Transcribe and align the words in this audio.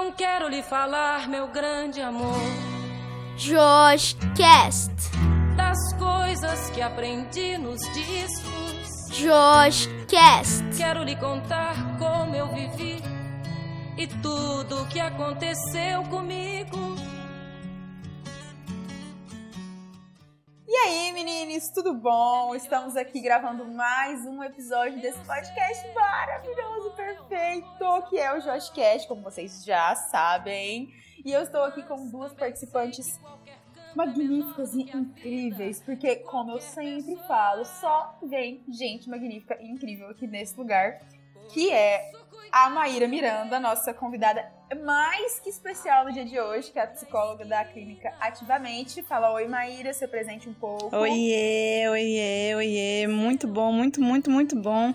Então 0.00 0.12
quero 0.12 0.48
lhe 0.48 0.62
falar, 0.62 1.28
meu 1.28 1.46
grande 1.48 2.00
amor. 2.00 2.40
Josh 3.36 4.16
Cast. 4.34 4.90
Das 5.54 5.76
coisas 5.98 6.70
que 6.70 6.80
aprendi 6.80 7.58
nos 7.58 7.82
discos. 7.92 9.10
Josh 9.10 9.90
Cast. 10.08 10.64
Quero 10.74 11.04
lhe 11.04 11.14
contar 11.16 11.74
como 11.98 12.34
eu 12.34 12.48
vivi 12.48 13.02
e 13.98 14.06
tudo 14.06 14.80
o 14.80 14.88
que 14.88 14.98
aconteceu 14.98 16.02
comigo. 16.04 16.99
Aí, 20.84 21.12
meninos, 21.12 21.68
tudo 21.68 21.92
bom? 21.92 22.54
Estamos 22.54 22.96
aqui 22.96 23.20
gravando 23.20 23.66
mais 23.66 24.24
um 24.24 24.42
episódio 24.42 24.98
desse 25.00 25.18
podcast 25.26 25.86
maravilhoso, 25.92 26.90
perfeito, 26.92 28.02
que 28.08 28.18
é 28.18 28.32
o 28.32 28.40
Josh 28.40 28.70
Cast, 28.70 29.06
como 29.06 29.22
vocês 29.22 29.62
já 29.62 29.94
sabem. 29.94 30.88
E 31.22 31.32
eu 31.32 31.42
estou 31.42 31.64
aqui 31.64 31.82
com 31.82 32.08
duas 32.08 32.32
participantes 32.32 33.20
magníficas 33.94 34.74
e 34.74 34.82
incríveis, 34.96 35.82
porque, 35.82 36.16
como 36.16 36.52
eu 36.52 36.60
sempre 36.60 37.14
falo, 37.28 37.64
só 37.66 38.18
vem 38.22 38.64
gente 38.66 39.08
magnífica 39.10 39.58
e 39.60 39.70
incrível 39.70 40.08
aqui 40.08 40.26
nesse 40.26 40.56
lugar, 40.56 40.98
que 41.52 41.70
é 41.70 42.10
a 42.50 42.70
Maíra 42.70 43.06
Miranda, 43.06 43.60
nossa 43.60 43.92
convidada 43.92 44.50
mais 44.74 45.40
que 45.40 45.50
especial 45.50 46.04
no 46.04 46.12
dia 46.12 46.24
de 46.24 46.38
hoje, 46.38 46.70
que 46.70 46.78
é 46.78 46.82
a 46.82 46.86
psicóloga 46.86 47.44
da 47.44 47.64
clínica 47.64 48.12
Ativamente. 48.20 49.02
Fala 49.02 49.32
oi, 49.32 49.48
Maíra, 49.48 49.92
se 49.92 50.06
presente 50.06 50.48
um 50.48 50.54
pouco. 50.54 50.94
Oiê, 50.96 51.88
oiê, 51.88 52.54
oiê. 52.54 53.06
Muito 53.06 53.46
bom, 53.46 53.72
muito, 53.72 54.00
muito, 54.00 54.30
muito 54.30 54.56
bom 54.56 54.94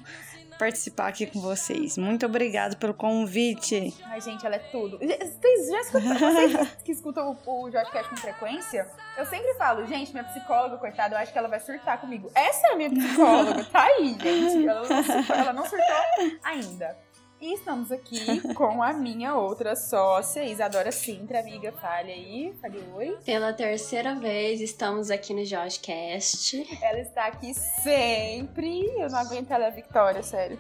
participar 0.58 1.08
aqui 1.08 1.26
com 1.26 1.40
vocês. 1.42 1.98
Muito 1.98 2.26
obrigada 2.26 2.76
pelo 2.76 2.94
convite. 2.94 3.94
Ai, 4.06 4.22
gente, 4.22 4.46
ela 4.46 4.56
é 4.56 4.60
tudo. 4.60 4.98
Vocês 4.98 5.68
já 5.68 5.82
escutam, 5.82 6.18
vocês 6.18 6.78
que 6.84 6.92
escutam 6.92 7.38
o, 7.46 7.68
o 7.68 7.72
Cash 7.72 8.08
com 8.08 8.18
frequência, 8.18 8.88
eu 9.18 9.26
sempre 9.26 9.54
falo, 9.56 9.86
gente, 9.86 10.12
minha 10.12 10.24
psicóloga, 10.24 10.78
coitada, 10.78 11.16
eu 11.16 11.20
acho 11.20 11.32
que 11.32 11.38
ela 11.38 11.48
vai 11.48 11.60
surtar 11.60 12.00
comigo. 12.00 12.32
Essa 12.34 12.68
é 12.68 12.72
a 12.72 12.76
minha 12.76 12.90
psicóloga, 12.90 13.64
tá 13.66 13.84
aí, 13.84 14.16
gente. 14.20 14.68
Ela 14.68 14.88
não 14.88 15.04
surtou, 15.04 15.36
ela 15.36 15.54
não 15.54 15.66
surtou 15.66 16.40
ainda. 16.44 17.05
E 17.40 17.54
estamos 17.54 17.92
aqui 17.92 18.42
com 18.54 18.82
a 18.82 18.94
minha 18.94 19.36
outra 19.36 19.76
sócia, 19.76 20.44
Isadora 20.44 20.92
Sintra, 20.92 21.42
amiga. 21.42 21.72
Fale 21.74 22.12
aí, 22.12 22.54
fale 22.62 22.82
oi. 22.96 23.18
Pela 23.26 23.52
terceira 23.52 24.16
vez 24.16 24.62
estamos 24.62 25.12
aqui 25.12 25.34
no 25.34 25.44
Joshcast. 25.44 26.66
Ela 26.82 27.00
está 27.00 27.26
aqui 27.28 27.54
sempre. 27.54 28.86
Eu 28.98 29.10
não 29.10 29.20
aguento 29.20 29.52
ela, 29.52 29.70
Victoria, 29.70 30.24
sério. 30.24 30.60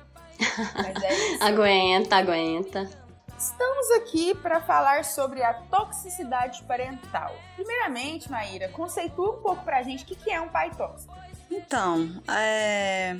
Mas 0.75 1.01
é 1.01 1.13
isso. 1.13 1.43
aguenta, 1.43 2.17
aguenta. 2.17 2.89
Estamos 3.37 3.91
aqui 3.91 4.35
para 4.35 4.61
falar 4.61 5.05
sobre 5.05 5.43
a 5.43 5.53
toxicidade 5.53 6.61
parental. 6.63 7.35
Primeiramente, 7.55 8.29
Maíra, 8.29 8.67
conceitua 8.69 9.31
um 9.31 9.41
pouco 9.41 9.63
pra 9.63 9.81
gente 9.81 10.03
o 10.03 10.07
que 10.07 10.29
é 10.29 10.41
um 10.41 10.49
pai 10.49 10.71
tóxico. 10.71 11.13
Então, 11.49 12.21
é... 12.29 13.15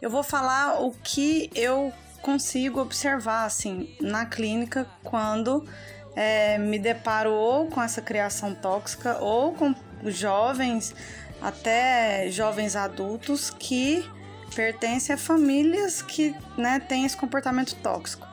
eu 0.00 0.10
vou 0.10 0.22
falar 0.22 0.80
o 0.82 0.92
que 0.92 1.50
eu 1.54 1.92
consigo 2.22 2.80
observar 2.80 3.44
assim 3.44 3.94
na 4.00 4.24
clínica 4.24 4.86
quando 5.02 5.66
é, 6.14 6.56
me 6.56 6.78
deparo 6.78 7.32
ou 7.32 7.66
com 7.66 7.82
essa 7.82 8.00
criação 8.00 8.54
tóxica 8.54 9.18
ou 9.18 9.52
com 9.52 9.74
jovens, 10.04 10.94
até 11.40 12.30
jovens 12.30 12.76
adultos 12.76 13.50
que 13.50 14.08
pertencem 14.54 15.14
a 15.14 15.18
famílias 15.18 16.02
que 16.02 16.34
né, 16.56 16.78
têm 16.80 17.04
esse 17.04 17.16
comportamento 17.16 17.74
tóxico. 17.76 18.26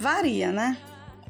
Varia, 0.00 0.50
né? 0.50 0.76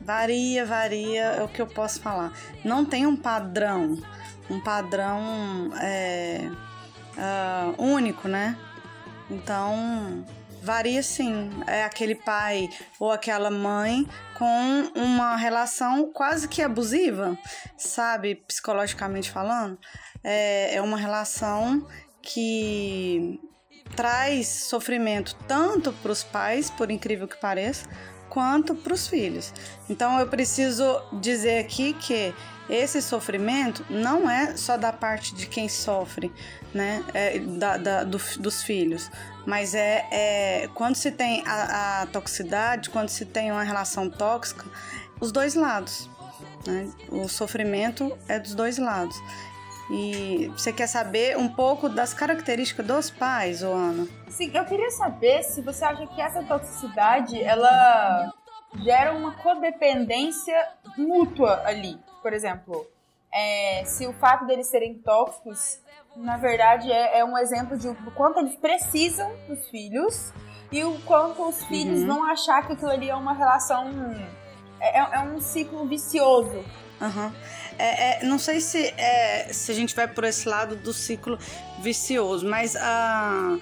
Varia, 0.01 0.65
varia, 0.65 1.23
é 1.23 1.43
o 1.43 1.49
que 1.49 1.61
eu 1.61 1.67
posso 1.67 2.01
falar. 2.01 2.33
Não 2.65 2.85
tem 2.85 3.07
um 3.07 3.17
padrão, 3.17 4.01
um 4.49 4.61
padrão 4.61 5.71
é, 5.81 6.49
uh, 7.17 7.83
único, 7.83 8.29
né? 8.29 8.57
Então, 9.29 10.25
Varia 10.63 11.03
sim. 11.03 11.51
É 11.67 11.85
aquele 11.85 12.15
pai 12.15 12.69
ou 12.99 13.11
aquela 13.11 13.51
mãe 13.51 14.07
com 14.37 14.91
uma 14.95 15.37
relação 15.37 16.11
quase 16.13 16.49
que 16.49 16.63
abusiva, 16.63 17.39
sabe? 17.77 18.35
Psicologicamente 18.35 19.31
falando. 19.31 19.79
É, 20.25 20.77
é 20.77 20.83
uma 20.83 20.97
relação 20.99 21.87
que 22.21 23.41
traz 23.95 24.49
sofrimento 24.49 25.37
tanto 25.47 25.93
para 25.93 26.11
os 26.11 26.25
pais, 26.25 26.71
por 26.71 26.91
incrível 26.91 27.29
que 27.29 27.37
pareça, 27.37 27.89
quanto 28.37 28.75
para 28.75 28.93
os 28.93 29.09
filhos. 29.09 29.51
Então 29.89 30.21
eu 30.21 30.27
preciso 30.27 31.01
dizer 31.11 31.59
aqui 31.59 31.95
que 31.95 32.35
esse 32.69 33.01
sofrimento 33.01 33.83
não 33.89 34.29
é 34.29 34.55
só 34.59 34.77
da 34.77 34.93
parte 34.93 35.35
de 35.35 35.47
quem 35.47 35.71
sofre, 35.71 36.31
né, 36.75 37.03
é, 37.15 37.39
da, 37.39 37.79
da 37.79 38.05
do, 38.05 38.21
dos 38.39 38.63
filhos, 38.63 39.11
mas 39.47 39.75
é, 39.75 40.07
é 40.13 40.69
quando 40.75 40.97
se 40.97 41.11
tem 41.13 41.43
a, 41.47 42.03
a, 42.03 42.07
toxicidade, 42.09 42.91
quando 42.91 43.09
se 43.09 43.25
tem 43.25 43.51
uma 43.51 43.63
relação 43.63 44.11
tóxica, 44.11 44.67
os 45.19 45.33
dois 45.33 45.55
lados. 45.55 46.11
Né? 46.67 46.91
O 47.09 47.29
sofrimento 47.31 48.19
é 48.29 48.39
dos 48.39 48.55
dois 48.55 48.77
lados. 48.77 49.17
E 49.91 50.49
você 50.57 50.73
quer 50.73 50.87
saber 50.87 51.37
um 51.37 51.49
pouco 51.49 51.89
das 51.89 52.13
características 52.13 52.87
dos 52.87 53.11
pais, 53.11 53.63
Ana? 53.63 54.07
Sim, 54.29 54.51
eu 54.53 54.65
queria 54.65 54.91
saber 54.91 55.43
se 55.45 55.63
você 55.63 55.85
acha 55.85 56.07
que 56.09 56.21
essa 56.21 56.43
toxicidade 56.43 57.41
ela 57.41 58.33
gera 58.83 59.13
uma 59.13 59.33
codependência 59.37 60.69
mútua 60.99 61.63
ali. 61.65 61.99
Por 62.21 62.33
exemplo, 62.33 62.87
é, 63.33 63.85
se 63.85 64.07
o 64.07 64.13
fato 64.15 64.45
deles 64.45 64.67
serem 64.67 64.95
tóxicos 64.95 65.79
na 66.17 66.37
verdade, 66.37 66.91
é, 66.91 67.19
é 67.19 67.25
um 67.25 67.37
exemplo 67.37 67.77
de 67.77 67.89
o 67.89 67.95
quanto 68.13 68.39
eles 68.41 68.57
precisam 68.57 69.31
dos 69.47 69.69
filhos 69.69 70.33
e 70.73 70.83
o 70.83 70.99
quanto 71.03 71.47
os 71.47 71.63
filhos 71.65 72.01
uhum. 72.01 72.07
vão 72.07 72.25
achar 72.25 72.67
que 72.67 72.73
aquilo 72.73 72.91
ali 72.91 73.11
é 73.11 73.15
uma 73.15 73.35
relação. 73.35 73.91
É, 74.81 74.99
é, 74.99 75.09
é 75.13 75.21
um 75.21 75.41
ciclo 75.41 75.87
vicioso. 75.87 76.65
Uhum. 77.01 77.33
É, 77.79 78.23
é, 78.23 78.25
não 78.25 78.39
sei 78.39 78.61
se, 78.61 78.79
é, 78.97 79.49
se 79.53 79.71
a 79.71 79.75
gente 79.75 79.95
vai 79.95 80.09
por 80.09 80.25
esse 80.25 80.49
lado 80.49 80.77
do 80.77 80.93
ciclo 80.93 81.39
vicioso, 81.81 82.49
mas 82.49 82.75
ah, 82.77 83.59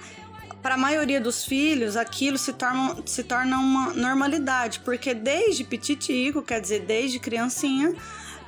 para 0.61 0.75
a 0.75 0.77
maioria 0.77 1.19
dos 1.19 1.45
filhos 1.45 1.95
aquilo 1.95 2.37
se 2.37 2.53
torna, 2.53 2.97
se 3.05 3.23
torna 3.23 3.57
uma 3.57 3.93
normalidade, 3.93 4.79
porque 4.79 5.13
desde 5.13 5.63
pititico, 5.63 6.41
quer 6.41 6.61
dizer, 6.61 6.81
desde 6.81 7.19
criancinha, 7.19 7.93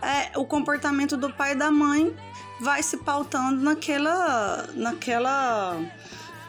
é, 0.01 0.37
o 0.37 0.45
comportamento 0.45 1.17
do 1.17 1.31
pai 1.31 1.51
e 1.51 1.55
da 1.55 1.69
mãe 1.69 2.15
vai 2.59 2.81
se 2.81 2.97
pautando 2.97 3.61
naquela 3.61 4.67
naquela 4.73 5.79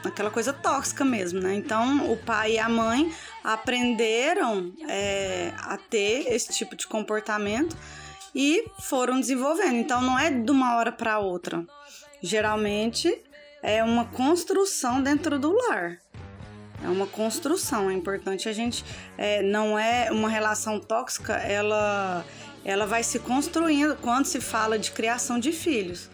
naquela 0.02 0.30
coisa 0.30 0.52
tóxica 0.52 1.04
mesmo, 1.04 1.40
né? 1.40 1.54
Então 1.54 2.10
o 2.10 2.16
pai 2.16 2.52
e 2.52 2.58
a 2.58 2.68
mãe 2.68 3.12
aprenderam 3.42 4.72
é, 4.88 5.52
a 5.58 5.76
ter 5.76 6.32
esse 6.32 6.52
tipo 6.52 6.76
de 6.76 6.86
comportamento 6.86 7.76
e 8.34 8.64
foram 8.80 9.20
desenvolvendo. 9.20 9.76
Então 9.76 10.00
não 10.00 10.18
é 10.18 10.30
de 10.30 10.50
uma 10.50 10.76
hora 10.76 10.92
para 10.92 11.18
outra. 11.18 11.64
Geralmente 12.22 13.22
é 13.62 13.82
uma 13.82 14.04
construção 14.04 15.02
dentro 15.02 15.38
do 15.38 15.52
lar. 15.52 15.98
É 16.82 16.88
uma 16.88 17.06
construção. 17.06 17.90
É 17.90 17.94
importante 17.94 18.48
a 18.48 18.52
gente 18.52 18.84
é, 19.16 19.42
não 19.42 19.78
é 19.78 20.10
uma 20.10 20.28
relação 20.28 20.78
tóxica. 20.80 21.34
Ela 21.34 22.24
ela 22.64 22.86
vai 22.86 23.02
se 23.02 23.18
construindo 23.18 23.96
quando 23.96 24.26
se 24.26 24.40
fala 24.40 24.78
de 24.78 24.90
criação 24.90 25.38
de 25.38 25.52
filhos. 25.52 26.10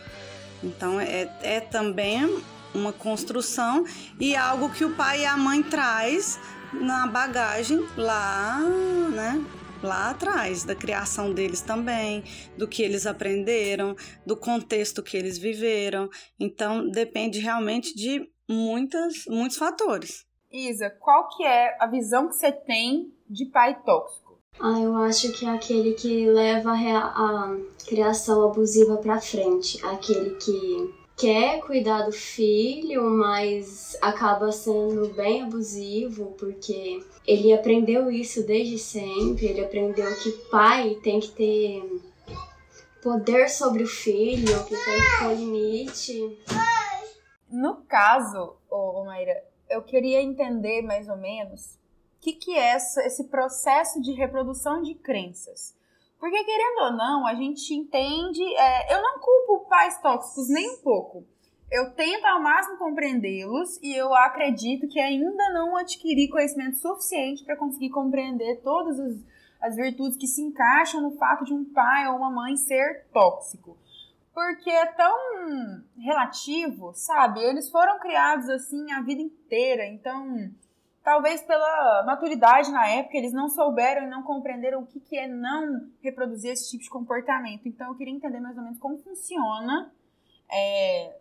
Então 0.62 1.00
é, 1.00 1.28
é 1.42 1.60
também 1.60 2.42
uma 2.74 2.92
construção 2.92 3.84
e 4.18 4.36
algo 4.36 4.70
que 4.70 4.84
o 4.84 4.94
pai 4.94 5.22
e 5.22 5.26
a 5.26 5.36
mãe 5.36 5.62
traz 5.62 6.38
na 6.72 7.06
bagagem 7.06 7.86
lá, 7.96 8.58
né? 9.12 9.44
Lá 9.84 10.08
atrás, 10.08 10.64
da 10.64 10.74
criação 10.74 11.34
deles 11.34 11.60
também, 11.60 12.24
do 12.56 12.66
que 12.66 12.82
eles 12.82 13.06
aprenderam, 13.06 13.94
do 14.24 14.34
contexto 14.34 15.02
que 15.02 15.14
eles 15.14 15.36
viveram. 15.36 16.08
Então, 16.40 16.88
depende 16.88 17.38
realmente 17.38 17.94
de 17.94 18.26
muitas, 18.48 19.26
muitos 19.28 19.58
fatores. 19.58 20.24
Isa, 20.50 20.88
qual 20.88 21.28
que 21.28 21.44
é 21.44 21.76
a 21.78 21.86
visão 21.86 22.28
que 22.28 22.34
você 22.34 22.50
tem 22.50 23.12
de 23.28 23.44
pai 23.44 23.78
tóxico? 23.84 24.40
Ah, 24.58 24.80
eu 24.80 24.96
acho 24.96 25.30
que 25.32 25.44
é 25.44 25.50
aquele 25.50 25.92
que 25.92 26.30
leva 26.30 26.70
a, 26.70 26.98
a 26.98 27.56
criação 27.86 28.48
abusiva 28.48 28.96
para 28.96 29.20
frente, 29.20 29.84
aquele 29.84 30.30
que 30.36 30.94
quer 31.16 31.60
cuidar 31.60 32.02
do 32.02 32.12
filho, 32.12 33.04
mas 33.10 33.96
acaba 34.02 34.50
sendo 34.50 35.12
bem 35.14 35.42
abusivo 35.42 36.34
porque 36.38 37.04
ele 37.26 37.52
aprendeu 37.52 38.10
isso 38.10 38.44
desde 38.46 38.78
sempre, 38.78 39.46
ele 39.46 39.64
aprendeu 39.64 40.14
que 40.16 40.30
pai 40.50 40.98
tem 41.02 41.20
que 41.20 41.30
ter 41.30 42.02
poder 43.02 43.48
sobre 43.48 43.82
o 43.82 43.86
filho, 43.86 44.64
que 44.64 44.74
tem 44.74 45.00
que 45.00 45.18
ter 45.18 45.34
limite. 45.36 46.38
No 47.50 47.76
caso, 47.82 48.56
ô, 48.70 49.04
Maíra, 49.04 49.44
eu 49.68 49.82
queria 49.82 50.22
entender 50.22 50.82
mais 50.82 51.08
ou 51.08 51.16
menos 51.16 51.78
que, 52.20 52.32
que 52.32 52.56
é 52.56 52.76
esse 52.76 53.24
processo 53.24 54.00
de 54.00 54.12
reprodução 54.12 54.82
de 54.82 54.94
crenças. 54.94 55.76
Porque, 56.24 56.42
querendo 56.42 56.78
ou 56.84 56.92
não, 56.96 57.26
a 57.26 57.34
gente 57.34 57.74
entende. 57.74 58.42
É, 58.56 58.94
eu 58.94 59.02
não 59.02 59.18
culpo 59.18 59.68
pais 59.68 60.00
tóxicos 60.00 60.48
nem 60.48 60.70
um 60.70 60.78
pouco. 60.78 61.22
Eu 61.70 61.90
tento 61.90 62.24
ao 62.24 62.40
máximo 62.40 62.78
compreendê-los 62.78 63.78
e 63.82 63.94
eu 63.94 64.14
acredito 64.14 64.88
que 64.88 64.98
ainda 64.98 65.50
não 65.50 65.76
adquiri 65.76 66.30
conhecimento 66.30 66.78
suficiente 66.78 67.44
para 67.44 67.58
conseguir 67.58 67.90
compreender 67.90 68.62
todas 68.62 68.98
as, 68.98 69.16
as 69.60 69.76
virtudes 69.76 70.16
que 70.16 70.26
se 70.26 70.40
encaixam 70.40 71.02
no 71.02 71.10
fato 71.18 71.44
de 71.44 71.52
um 71.52 71.62
pai 71.62 72.08
ou 72.08 72.16
uma 72.16 72.30
mãe 72.30 72.56
ser 72.56 73.04
tóxico 73.12 73.76
porque 74.32 74.68
é 74.68 74.86
tão 74.86 75.14
relativo, 75.96 76.92
sabe? 76.94 77.38
Eles 77.40 77.70
foram 77.70 78.00
criados 78.00 78.48
assim 78.48 78.90
a 78.90 79.00
vida 79.00 79.22
inteira, 79.22 79.86
então 79.86 80.50
talvez 81.04 81.42
pela 81.42 82.02
maturidade 82.04 82.72
na 82.72 82.88
época 82.88 83.16
eles 83.16 83.32
não 83.32 83.48
souberam 83.48 84.06
e 84.06 84.10
não 84.10 84.22
compreenderam 84.22 84.80
o 84.80 84.86
que, 84.86 84.98
que 84.98 85.16
é 85.16 85.28
não 85.28 85.88
reproduzir 86.02 86.50
esse 86.50 86.70
tipo 86.70 86.82
de 86.82 86.90
comportamento. 86.90 87.68
Então 87.68 87.88
eu 87.88 87.94
queria 87.94 88.14
entender 88.14 88.40
mais 88.40 88.56
ou 88.56 88.64
menos 88.64 88.78
como 88.78 88.96
funciona 88.98 89.92
é, 90.50 91.14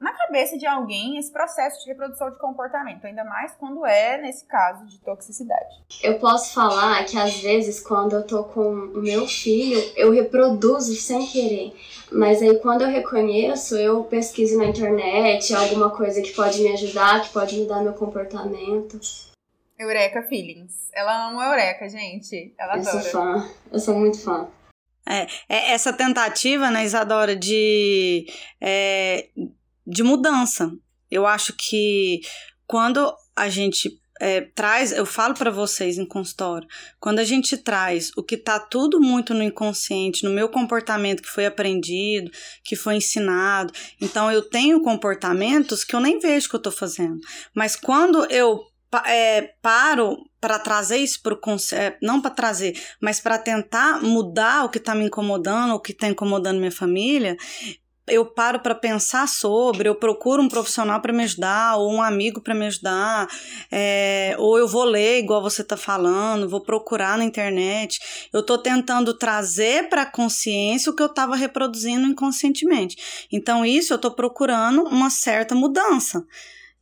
na 0.00 0.12
cabeça 0.12 0.58
de 0.58 0.66
alguém 0.66 1.18
esse 1.18 1.32
processo 1.32 1.82
de 1.82 1.90
reprodução 1.90 2.30
de 2.30 2.38
comportamento, 2.38 3.04
ainda 3.06 3.24
mais 3.24 3.52
quando 3.54 3.86
é 3.86 4.18
nesse 4.18 4.44
caso 4.44 4.86
de 4.86 4.98
toxicidade. 5.00 5.82
Eu 6.02 6.18
posso 6.18 6.52
falar 6.52 7.04
que 7.04 7.18
às 7.18 7.40
vezes 7.40 7.80
quando 7.80 8.14
eu 8.14 8.26
tô 8.26 8.44
com 8.44 8.68
o 8.68 9.02
meu 9.02 9.26
filho, 9.26 9.78
eu 9.96 10.12
reproduzo 10.12 10.94
sem 10.96 11.26
querer. 11.26 11.74
Mas 12.12 12.42
aí 12.42 12.58
quando 12.58 12.82
eu 12.82 12.88
reconheço, 12.88 13.76
eu 13.76 14.04
pesquiso 14.04 14.58
na 14.58 14.66
internet 14.66 15.54
alguma 15.54 15.90
coisa 15.90 16.20
que 16.20 16.32
pode 16.32 16.60
me 16.60 16.72
ajudar, 16.72 17.22
que 17.22 17.32
pode 17.32 17.56
mudar 17.58 17.82
meu 17.82 17.94
comportamento. 17.94 19.00
Eureka 19.78 20.22
Feelings. 20.22 20.90
Ela 20.94 21.28
ama 21.28 21.44
Eureka, 21.46 21.88
gente. 21.88 22.54
Ela 22.58 22.76
eu 22.76 22.80
adora. 22.80 23.00
sou 23.00 23.10
fã. 23.10 23.50
Eu 23.72 23.78
sou 23.78 23.94
muito 23.94 24.22
fã. 24.22 24.48
É, 25.08 25.26
é 25.48 25.72
essa 25.72 25.92
tentativa, 25.92 26.68
né, 26.68 26.84
Isadora, 26.84 27.36
de, 27.36 28.26
é, 28.60 29.28
de 29.86 30.02
mudança. 30.02 30.72
Eu 31.10 31.26
acho 31.26 31.54
que 31.56 32.20
quando 32.66 33.14
a 33.34 33.48
gente 33.48 34.00
é, 34.20 34.40
traz, 34.40 34.92
eu 34.92 35.04
falo 35.04 35.34
para 35.34 35.50
vocês 35.50 35.98
em 35.98 36.06
consultório, 36.06 36.66
quando 36.98 37.18
a 37.18 37.24
gente 37.24 37.56
traz 37.56 38.10
o 38.16 38.22
que 38.22 38.34
está 38.34 38.58
tudo 38.58 39.00
muito 39.00 39.34
no 39.34 39.42
inconsciente, 39.42 40.24
no 40.24 40.30
meu 40.30 40.48
comportamento 40.48 41.22
que 41.22 41.28
foi 41.28 41.46
aprendido, 41.46 42.30
que 42.64 42.74
foi 42.74 42.96
ensinado, 42.96 43.72
então 44.00 44.30
eu 44.32 44.42
tenho 44.42 44.82
comportamentos 44.82 45.84
que 45.84 45.94
eu 45.94 46.00
nem 46.00 46.18
vejo 46.18 46.48
que 46.48 46.56
eu 46.56 46.58
estou 46.58 46.72
fazendo, 46.72 47.20
mas 47.54 47.76
quando 47.76 48.24
eu 48.30 48.60
é, 49.04 49.54
paro 49.60 50.16
para 50.40 50.58
trazer 50.58 50.98
isso 50.98 51.20
para 51.22 51.34
o 51.34 51.56
é, 51.72 51.98
não 52.00 52.20
para 52.20 52.30
trazer, 52.30 52.80
mas 53.00 53.20
para 53.20 53.36
tentar 53.36 54.02
mudar 54.02 54.64
o 54.64 54.70
que 54.70 54.78
está 54.78 54.94
me 54.94 55.04
incomodando, 55.04 55.74
o 55.74 55.80
que 55.80 55.92
está 55.92 56.08
incomodando 56.08 56.58
minha 56.58 56.72
família, 56.72 57.36
eu 58.08 58.24
paro 58.24 58.60
para 58.60 58.74
pensar 58.74 59.26
sobre, 59.26 59.88
eu 59.88 59.94
procuro 59.94 60.42
um 60.42 60.48
profissional 60.48 61.00
para 61.00 61.12
me 61.12 61.24
ajudar, 61.24 61.76
ou 61.76 61.92
um 61.92 62.00
amigo 62.00 62.40
para 62.40 62.54
me 62.54 62.66
ajudar, 62.66 63.26
é, 63.70 64.34
ou 64.38 64.56
eu 64.58 64.68
vou 64.68 64.84
ler, 64.84 65.18
igual 65.18 65.42
você 65.42 65.62
está 65.62 65.76
falando, 65.76 66.48
vou 66.48 66.60
procurar 66.60 67.18
na 67.18 67.24
internet. 67.24 67.98
Eu 68.32 68.40
estou 68.40 68.58
tentando 68.58 69.12
trazer 69.14 69.88
para 69.88 70.02
a 70.02 70.10
consciência 70.10 70.90
o 70.90 70.94
que 70.94 71.02
eu 71.02 71.06
estava 71.06 71.34
reproduzindo 71.34 72.06
inconscientemente. 72.06 73.26
Então, 73.32 73.64
isso 73.64 73.92
eu 73.92 73.96
estou 73.96 74.12
procurando 74.12 74.82
uma 74.84 75.10
certa 75.10 75.54
mudança. 75.54 76.24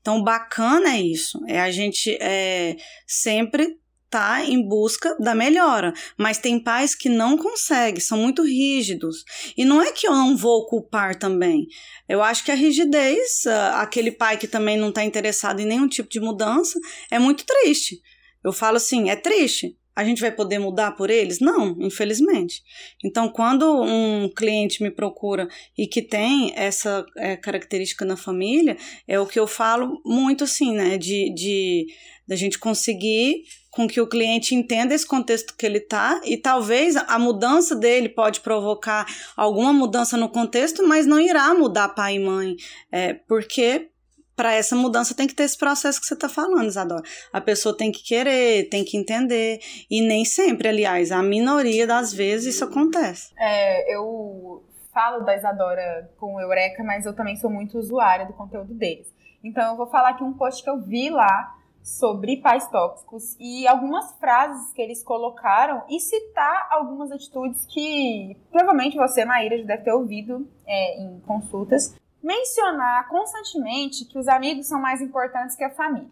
Então, 0.00 0.22
bacana 0.22 0.94
é 0.94 1.00
isso, 1.00 1.40
é 1.46 1.58
a 1.60 1.70
gente 1.70 2.14
é, 2.20 2.76
sempre 3.06 3.78
tá 4.14 4.44
em 4.44 4.62
busca 4.62 5.16
da 5.18 5.34
melhora, 5.34 5.92
mas 6.16 6.38
tem 6.38 6.60
pais 6.60 6.94
que 6.94 7.08
não 7.08 7.36
conseguem, 7.36 7.98
são 7.98 8.16
muito 8.16 8.44
rígidos. 8.44 9.24
E 9.56 9.64
não 9.64 9.82
é 9.82 9.90
que 9.90 10.06
eu 10.06 10.12
não 10.12 10.36
vou 10.36 10.68
culpar 10.68 11.18
também. 11.18 11.66
Eu 12.08 12.22
acho 12.22 12.44
que 12.44 12.52
a 12.52 12.54
rigidez, 12.54 13.44
aquele 13.74 14.12
pai 14.12 14.36
que 14.36 14.46
também 14.46 14.76
não 14.76 14.90
está 14.90 15.02
interessado 15.02 15.58
em 15.58 15.66
nenhum 15.66 15.88
tipo 15.88 16.08
de 16.08 16.20
mudança, 16.20 16.78
é 17.10 17.18
muito 17.18 17.44
triste. 17.44 18.00
Eu 18.44 18.52
falo 18.52 18.76
assim, 18.76 19.10
é 19.10 19.16
triste. 19.16 19.76
A 19.96 20.04
gente 20.04 20.20
vai 20.20 20.30
poder 20.30 20.60
mudar 20.60 20.92
por 20.92 21.10
eles? 21.10 21.40
Não, 21.40 21.76
infelizmente. 21.80 22.62
Então, 23.04 23.28
quando 23.28 23.64
um 23.82 24.28
cliente 24.28 24.80
me 24.80 24.92
procura 24.92 25.48
e 25.76 25.88
que 25.88 26.02
tem 26.02 26.52
essa 26.54 27.04
é, 27.16 27.36
característica 27.36 28.04
na 28.04 28.16
família, 28.16 28.76
é 29.08 29.18
o 29.18 29.26
que 29.26 29.40
eu 29.40 29.46
falo 29.48 30.00
muito 30.04 30.44
assim, 30.44 30.72
né? 30.72 30.98
De, 30.98 31.32
de 31.34 31.86
gente 32.30 32.58
conseguir 32.58 33.42
com 33.74 33.88
que 33.88 34.00
o 34.00 34.06
cliente 34.06 34.54
entenda 34.54 34.94
esse 34.94 35.06
contexto 35.06 35.56
que 35.56 35.66
ele 35.66 35.78
está 35.78 36.20
e 36.24 36.36
talvez 36.36 36.96
a 36.96 37.18
mudança 37.18 37.74
dele 37.74 38.08
pode 38.08 38.40
provocar 38.40 39.04
alguma 39.36 39.72
mudança 39.72 40.16
no 40.16 40.28
contexto, 40.28 40.86
mas 40.86 41.06
não 41.06 41.18
irá 41.18 41.52
mudar 41.54 41.88
pai 41.88 42.14
e 42.16 42.18
mãe, 42.20 42.56
é, 42.92 43.14
porque 43.14 43.90
para 44.36 44.52
essa 44.52 44.74
mudança 44.74 45.14
tem 45.14 45.26
que 45.26 45.34
ter 45.34 45.44
esse 45.44 45.56
processo 45.56 46.00
que 46.00 46.06
você 46.06 46.14
está 46.14 46.28
falando, 46.28 46.66
Isadora. 46.66 47.02
A 47.32 47.40
pessoa 47.40 47.76
tem 47.76 47.92
que 47.92 48.02
querer, 48.02 48.68
tem 48.68 48.84
que 48.84 48.96
entender. 48.96 49.60
E 49.88 50.00
nem 50.00 50.24
sempre, 50.24 50.66
aliás, 50.66 51.12
a 51.12 51.22
minoria 51.22 51.86
das 51.86 52.12
vezes 52.12 52.56
isso 52.56 52.64
acontece. 52.64 53.32
É, 53.38 53.94
eu 53.94 54.64
falo 54.92 55.24
da 55.24 55.36
Isadora 55.36 56.10
com 56.18 56.34
o 56.34 56.40
Eureka, 56.40 56.82
mas 56.82 57.06
eu 57.06 57.14
também 57.14 57.36
sou 57.36 57.48
muito 57.48 57.78
usuária 57.78 58.26
do 58.26 58.32
conteúdo 58.32 58.74
deles. 58.74 59.06
Então 59.42 59.70
eu 59.70 59.76
vou 59.76 59.86
falar 59.86 60.10
aqui 60.10 60.24
um 60.24 60.32
post 60.32 60.64
que 60.64 60.70
eu 60.70 60.80
vi 60.80 61.10
lá 61.10 61.54
sobre 61.84 62.38
pais 62.38 62.66
tóxicos 62.68 63.36
e 63.38 63.68
algumas 63.68 64.10
frases 64.12 64.72
que 64.72 64.80
eles 64.80 65.02
colocaram 65.02 65.84
e 65.90 66.00
citar 66.00 66.66
algumas 66.70 67.12
atitudes 67.12 67.66
que 67.66 68.34
provavelmente 68.50 68.96
você, 68.96 69.22
Maíra, 69.22 69.58
já 69.58 69.64
deve 69.64 69.82
ter 69.82 69.92
ouvido 69.92 70.48
é, 70.66 71.02
em 71.02 71.20
consultas. 71.20 71.94
Mencionar 72.22 73.06
constantemente 73.08 74.06
que 74.06 74.18
os 74.18 74.28
amigos 74.28 74.66
são 74.66 74.80
mais 74.80 75.02
importantes 75.02 75.54
que 75.54 75.62
a 75.62 75.68
família. 75.68 76.08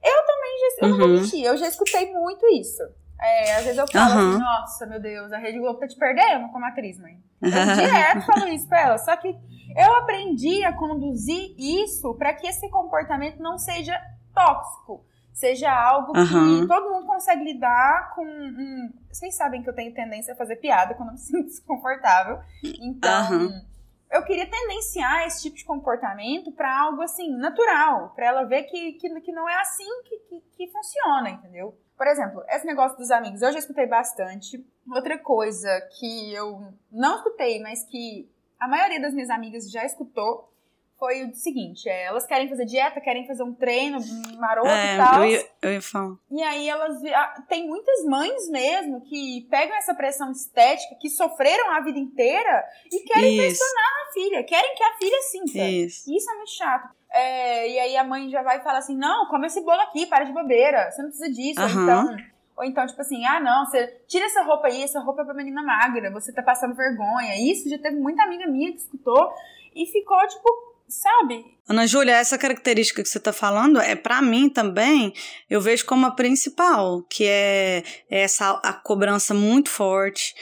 Eu 0.00 0.26
também 0.26 0.58
já, 0.60 0.66
eu 0.66 0.84
uhum. 0.84 0.90
não 0.90 0.98
vou 0.98 1.08
uhum. 1.08 1.22
mentir, 1.22 1.44
eu 1.44 1.56
já 1.56 1.66
escutei 1.66 2.12
muito 2.12 2.46
isso. 2.46 2.82
É, 3.20 3.56
às 3.56 3.64
vezes 3.64 3.78
eu 3.78 3.88
falo 3.88 4.14
uhum. 4.14 4.30
assim, 4.30 4.38
nossa, 4.38 4.86
meu 4.86 5.00
Deus, 5.00 5.32
a 5.32 5.38
Rede 5.38 5.58
Globo 5.58 5.80
tá 5.80 5.88
te 5.88 5.96
perdendo 5.96 6.48
como 6.52 6.64
atriz, 6.64 7.00
mãe. 7.00 7.18
Eu 7.42 7.50
direto 7.74 8.26
falo 8.26 8.46
isso 8.46 8.68
pra 8.68 8.80
ela. 8.80 8.98
Só 8.98 9.16
que 9.16 9.36
eu 9.76 9.94
aprendi 9.96 10.64
a 10.64 10.72
conduzir 10.72 11.52
isso 11.58 12.14
para 12.14 12.32
que 12.32 12.46
esse 12.46 12.70
comportamento 12.70 13.42
não 13.42 13.58
seja 13.58 14.00
tóxico. 14.34 15.04
Seja 15.32 15.70
algo 15.70 16.12
uhum. 16.16 16.60
que 16.60 16.66
todo 16.66 16.90
mundo 16.90 17.06
consegue 17.06 17.44
lidar 17.44 18.14
com. 18.14 18.24
Um... 18.24 18.92
Vocês 19.10 19.34
sabem 19.36 19.62
que 19.62 19.70
eu 19.70 19.74
tenho 19.74 19.94
tendência 19.94 20.34
a 20.34 20.36
fazer 20.36 20.56
piada 20.56 20.94
quando 20.94 21.10
eu 21.10 21.12
me 21.14 21.18
sinto 21.20 21.46
desconfortável. 21.46 22.40
Então, 22.62 23.32
uhum. 23.32 23.62
eu 24.10 24.22
queria 24.24 24.48
tendenciar 24.48 25.26
esse 25.26 25.42
tipo 25.42 25.56
de 25.56 25.64
comportamento 25.64 26.52
para 26.52 26.78
algo 26.80 27.00
assim, 27.00 27.34
natural. 27.36 28.10
para 28.14 28.26
ela 28.26 28.44
ver 28.44 28.64
que, 28.64 28.92
que, 28.92 29.20
que 29.20 29.32
não 29.32 29.48
é 29.48 29.60
assim 29.60 30.02
que, 30.04 30.18
que, 30.28 30.40
que 30.56 30.72
funciona, 30.72 31.30
entendeu? 31.30 31.78
Por 31.96 32.06
exemplo, 32.06 32.42
esse 32.48 32.66
negócio 32.66 32.96
dos 32.96 33.10
amigos, 33.10 33.42
eu 33.42 33.52
já 33.52 33.58
escutei 33.58 33.86
bastante. 33.86 34.64
Outra 34.90 35.18
coisa 35.18 35.68
que 35.98 36.34
eu 36.34 36.72
não 36.90 37.16
escutei, 37.16 37.62
mas 37.62 37.84
que 37.84 38.26
a 38.58 38.66
maioria 38.66 39.00
das 39.00 39.14
minhas 39.14 39.30
amigas 39.30 39.70
já 39.70 39.84
escutou, 39.84 40.50
foi 41.00 41.24
o 41.24 41.34
seguinte: 41.34 41.88
é, 41.88 42.04
elas 42.04 42.26
querem 42.26 42.48
fazer 42.48 42.66
dieta, 42.66 43.00
querem 43.00 43.26
fazer 43.26 43.42
um 43.42 43.54
treino 43.54 43.98
maroto 44.38 44.68
é, 44.68 44.94
e 44.94 44.96
tal. 44.98 45.24
Eu 45.24 45.30
ia, 45.30 45.48
eu 45.62 45.72
ia 45.72 45.82
falar. 45.82 46.14
E 46.30 46.42
aí 46.42 46.68
elas. 46.68 47.00
Tem 47.48 47.66
muitas 47.66 48.04
mães 48.04 48.48
mesmo 48.50 49.00
que 49.00 49.48
pegam 49.50 49.74
essa 49.76 49.94
pressão 49.94 50.30
estética, 50.30 50.94
que 51.00 51.08
sofreram 51.08 51.70
a 51.72 51.80
vida 51.80 51.98
inteira 51.98 52.64
e 52.92 53.00
querem 53.00 53.32
Isso. 53.32 53.42
pressionar 53.42 53.84
a 53.84 54.12
filha, 54.12 54.44
querem 54.44 54.74
que 54.74 54.84
a 54.84 54.92
filha 54.98 55.20
sinta. 55.22 55.58
Isso, 55.58 56.14
Isso 56.14 56.30
é 56.30 56.34
muito 56.36 56.52
chato. 56.52 56.94
É, 57.12 57.68
e 57.68 57.78
aí 57.80 57.96
a 57.96 58.04
mãe 58.04 58.28
já 58.28 58.42
vai 58.42 58.62
falar 58.62 58.78
assim: 58.78 58.96
não, 58.96 59.26
come 59.28 59.46
esse 59.46 59.62
bolo 59.62 59.80
aqui, 59.80 60.06
para 60.06 60.24
de 60.24 60.32
bobeira, 60.32 60.90
você 60.90 61.02
não 61.02 61.08
precisa 61.08 61.32
disso. 61.32 61.60
Uhum. 61.60 61.82
Então. 61.82 62.30
Ou 62.56 62.64
então, 62.66 62.86
tipo 62.86 63.00
assim, 63.00 63.24
ah, 63.24 63.40
não, 63.40 63.64
você 63.64 63.86
tira 64.06 64.26
essa 64.26 64.42
roupa 64.42 64.66
aí, 64.66 64.82
essa 64.82 65.00
roupa 65.00 65.22
é 65.22 65.24
pra 65.24 65.32
menina 65.32 65.62
magra, 65.62 66.10
você 66.10 66.30
tá 66.30 66.42
passando 66.42 66.74
vergonha. 66.74 67.34
Isso 67.50 67.70
já 67.70 67.78
teve 67.78 67.96
muita 67.96 68.22
amiga 68.22 68.46
minha 68.46 68.70
que 68.70 68.76
escutou 68.76 69.32
e 69.74 69.86
ficou, 69.86 70.18
tipo, 70.28 70.69
sabe? 70.90 71.44
Ana 71.68 71.86
Júlia, 71.86 72.16
essa 72.16 72.36
característica 72.36 73.02
que 73.02 73.08
você 73.08 73.18
está 73.18 73.32
falando 73.32 73.80
é 73.80 73.94
para 73.94 74.20
mim 74.20 74.48
também, 74.48 75.12
eu 75.48 75.60
vejo 75.60 75.86
como 75.86 76.04
a 76.04 76.10
principal, 76.10 77.02
que 77.08 77.24
é 77.24 77.84
essa 78.10 78.50
a 78.62 78.72
cobrança 78.72 79.32
muito 79.32 79.70
forte, 79.70 80.34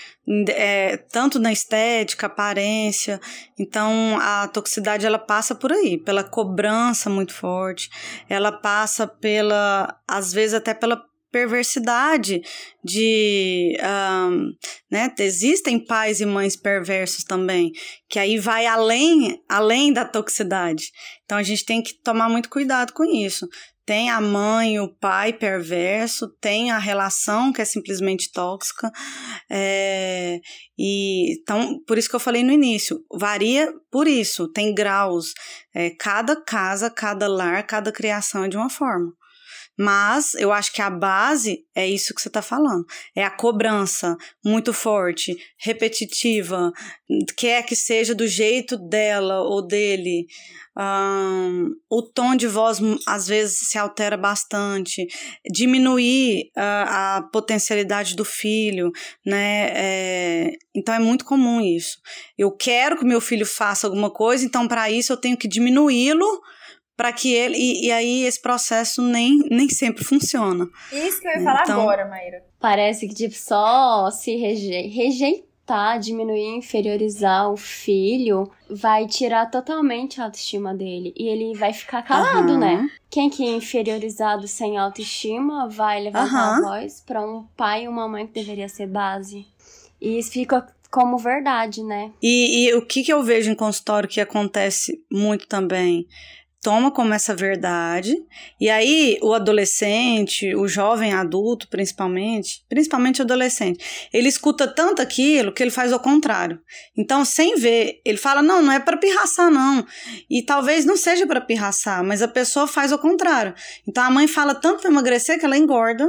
é, 0.49 0.97
tanto 0.97 1.39
na 1.39 1.53
estética, 1.53 2.27
aparência. 2.27 3.21
Então, 3.59 4.19
a 4.21 4.49
toxicidade 4.49 5.05
ela 5.05 5.19
passa 5.19 5.55
por 5.55 5.71
aí, 5.71 5.99
pela 5.99 6.25
cobrança 6.25 7.11
muito 7.11 7.35
forte, 7.35 7.91
ela 8.29 8.51
passa 8.51 9.07
pela, 9.07 10.01
às 10.09 10.33
vezes 10.33 10.55
até 10.55 10.73
pela 10.73 11.03
perversidade 11.31 12.41
de 12.85 13.77
um, 14.31 14.51
né 14.91 15.13
existem 15.19 15.85
pais 15.85 16.21
e 16.21 16.27
mães 16.27 16.57
perversos 16.57 17.25
também 17.25 17.71
que 18.09 18.19
aí 18.19 18.39
vai 18.39 18.67
além 18.67 19.41
além 19.49 19.93
da 19.93 20.05
toxicidade 20.05 20.91
então 21.25 21.39
a 21.39 21.43
gente 21.43 21.65
tem 21.65 21.83
que 21.83 21.95
tomar 22.03 22.29
muito 22.29 22.49
cuidado 22.49 22.93
com 22.93 23.05
isso 23.05 23.47
tem 23.89 24.11
a 24.11 24.21
mãe, 24.21 24.79
o 24.79 24.95
pai 25.01 25.33
perverso, 25.33 26.29
tem 26.43 26.71
a 26.71 26.77
relação 26.77 27.51
que 27.51 27.63
é 27.63 27.65
simplesmente 27.65 28.31
tóxica. 28.31 28.93
É, 29.51 30.41
e 30.79 31.41
então, 31.41 31.83
por 31.87 31.97
isso 31.97 32.07
que 32.07 32.15
eu 32.15 32.21
falei 32.21 32.45
no 32.45 32.53
início, 32.53 33.03
varia 33.11 33.73
por 33.91 34.07
isso, 34.07 34.47
tem 34.53 34.75
graus. 34.75 35.33
É, 35.75 35.89
cada 35.99 36.37
casa, 36.45 36.91
cada 36.91 37.27
lar, 37.27 37.67
cada 37.67 37.91
criação 37.91 38.45
é 38.45 38.49
de 38.49 38.59
uma 38.59 38.69
forma. 38.69 39.11
Mas 39.79 40.35
eu 40.35 40.53
acho 40.53 40.73
que 40.73 40.83
a 40.83 40.91
base 40.91 41.65
é 41.73 41.87
isso 41.87 42.13
que 42.13 42.21
você 42.21 42.27
está 42.27 42.43
falando. 42.43 42.85
É 43.15 43.23
a 43.23 43.31
cobrança 43.31 44.17
muito 44.45 44.73
forte, 44.73 45.37
repetitiva, 45.57 46.73
quer 47.37 47.65
que 47.65 47.77
seja 47.77 48.13
do 48.13 48.27
jeito 48.27 48.77
dela 48.77 49.41
ou 49.43 49.65
dele. 49.65 50.27
Um, 50.77 51.75
o 51.91 52.03
tom 52.03 52.37
de 52.37 52.47
voz 52.47 52.79
às 53.07 53.27
vezes 53.27 53.59
se 53.69 53.79
altera 53.79 54.17
bastante, 54.17 55.07
diminuir 55.51 56.51
uh, 56.57 56.87
a 56.87 57.29
potencialidade 57.33 58.15
do 58.15 58.25
filho, 58.25 58.93
né? 59.27 59.71
É, 59.75 60.53
então 60.75 60.95
é 60.95 60.99
muito 61.01 61.25
comum 61.25 61.61
isso. 61.61 61.99
Eu 62.37 62.51
quero 62.53 62.97
que 62.97 63.05
meu 63.05 63.21
filho 63.21 63.47
faça 63.47 63.87
alguma 63.87 64.11
coisa, 64.11 64.45
então 64.45 64.69
para 64.69 64.91
isso 64.91 65.13
eu 65.13 65.17
tenho 65.17 65.37
que 65.37 65.49
diminuí-lo 65.49 66.41
para 66.99 67.13
que 67.13 67.33
ele. 67.33 67.57
E, 67.57 67.87
e, 67.87 67.93
aí 67.93 68.25
esse 68.25 68.43
processo 68.43 69.01
nem, 69.01 69.39
nem 69.49 69.69
sempre 69.69 70.03
funciona. 70.03 70.69
Isso 70.93 71.21
que 71.21 71.29
eu 71.29 71.33
ia 71.39 71.45
falar 71.45 71.63
então, 71.63 71.81
agora, 71.83 72.05
Maíra. 72.05 72.43
Parece 72.59 73.07
que, 73.07 73.15
tipo, 73.15 73.37
só 73.37 74.11
se 74.11 74.35
reje 74.35 74.89
rejeitar, 74.89 76.01
diminuir, 76.01 76.57
inferiorizar 76.57 77.53
o 77.53 77.57
filho 77.57 78.51
vai 78.69 79.07
tirar 79.07 79.47
totalmente 79.47 80.21
a 80.21 80.25
autoestima 80.25 80.75
dele. 80.75 81.15
E 81.17 81.29
ele 81.29 81.57
vai 81.57 81.73
ficar 81.73 82.03
calado, 82.03 82.55
uhum. 82.55 82.59
né? 82.59 82.91
Quem 83.09 83.31
que 83.31 83.47
é 83.47 83.51
inferiorizado 83.51 84.49
sem 84.49 84.77
autoestima 84.77 85.69
vai 85.69 86.03
levantar 86.03 86.59
uhum. 86.59 86.67
a 86.67 86.71
voz 86.81 87.01
para 87.07 87.25
um 87.25 87.45
pai 87.57 87.85
e 87.85 87.89
uma 87.89 88.09
mãe 88.09 88.27
que 88.27 88.33
deveria 88.33 88.69
ser 88.69 88.89
base. 88.89 89.47
E 90.01 90.19
isso 90.19 90.33
fica 90.33 90.67
como 90.91 91.17
verdade, 91.17 91.85
né? 91.85 92.11
E, 92.21 92.67
e 92.67 92.75
o 92.75 92.85
que, 92.85 93.05
que 93.05 93.13
eu 93.13 93.23
vejo 93.23 93.51
em 93.51 93.55
consultório 93.55 94.09
que 94.09 94.21
acontece 94.21 95.01
muito 95.11 95.47
também 95.47 96.09
toma 96.63 96.91
como 96.91 97.15
essa 97.15 97.35
verdade, 97.35 98.17
e 98.61 98.69
aí 98.69 99.19
o 99.23 99.33
adolescente, 99.33 100.55
o 100.55 100.67
jovem 100.67 101.13
adulto 101.13 101.69
principalmente, 101.69 102.65
principalmente 102.69 103.21
o 103.21 103.25
adolescente, 103.25 104.09
ele 104.13 104.29
escuta 104.29 104.67
tanto 104.67 105.01
aquilo 105.01 105.53
que 105.53 105.63
ele 105.63 105.71
faz 105.71 105.93
o 105.93 106.01
contrário. 106.01 106.61
Então, 106.97 107.25
sem 107.25 107.57
ver, 107.57 108.01
ele 108.05 108.19
fala: 108.19 108.43
"Não, 108.43 108.61
não 108.63 108.73
é 108.73 108.81
para 108.81 108.97
pirraçar 108.97 109.51
não". 109.51 109.87
E 110.29 110.43
talvez 110.43 110.85
não 110.85 110.97
seja 110.97 111.27
para 111.27 111.41
pirraçar, 111.41 112.03
mas 112.05 112.23
a 112.23 112.29
pessoa 112.29 112.67
faz 112.67 112.93
o 112.93 112.99
contrário. 112.99 113.55
Então 113.87 114.03
a 114.03 114.11
mãe 114.11 114.27
fala 114.27 114.55
tanto 114.55 114.81
para 114.81 114.91
emagrecer 114.91 115.39
que 115.39 115.45
ela 115.45 115.57
engorda. 115.57 116.09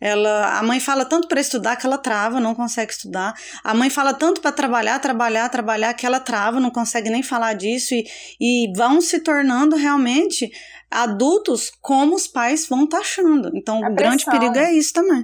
Ela, 0.00 0.58
a 0.58 0.62
mãe 0.62 0.78
fala 0.78 1.04
tanto 1.04 1.26
para 1.26 1.40
estudar 1.40 1.76
que 1.76 1.84
ela 1.84 1.98
trava, 1.98 2.38
não 2.38 2.54
consegue 2.54 2.92
estudar. 2.92 3.34
A 3.64 3.74
mãe 3.74 3.90
fala 3.90 4.14
tanto 4.14 4.40
para 4.40 4.52
trabalhar, 4.52 4.98
trabalhar, 5.00 5.48
trabalhar 5.48 5.92
que 5.94 6.06
ela 6.06 6.20
trava, 6.20 6.60
não 6.60 6.70
consegue 6.70 7.10
nem 7.10 7.22
falar 7.22 7.54
disso 7.54 7.94
e, 7.94 8.06
e 8.40 8.72
vão 8.76 9.00
se 9.00 9.18
tornando 9.20 9.76
realmente 9.78 10.52
adultos 10.90 11.70
como 11.80 12.14
os 12.14 12.26
pais 12.26 12.66
vão 12.66 12.86
taxando. 12.86 13.50
Então, 13.54 13.84
a 13.84 13.88
o 13.88 13.94
grande 13.94 14.24
perigo 14.24 14.56
é 14.58 14.72
isso 14.72 14.92
também. 14.92 15.22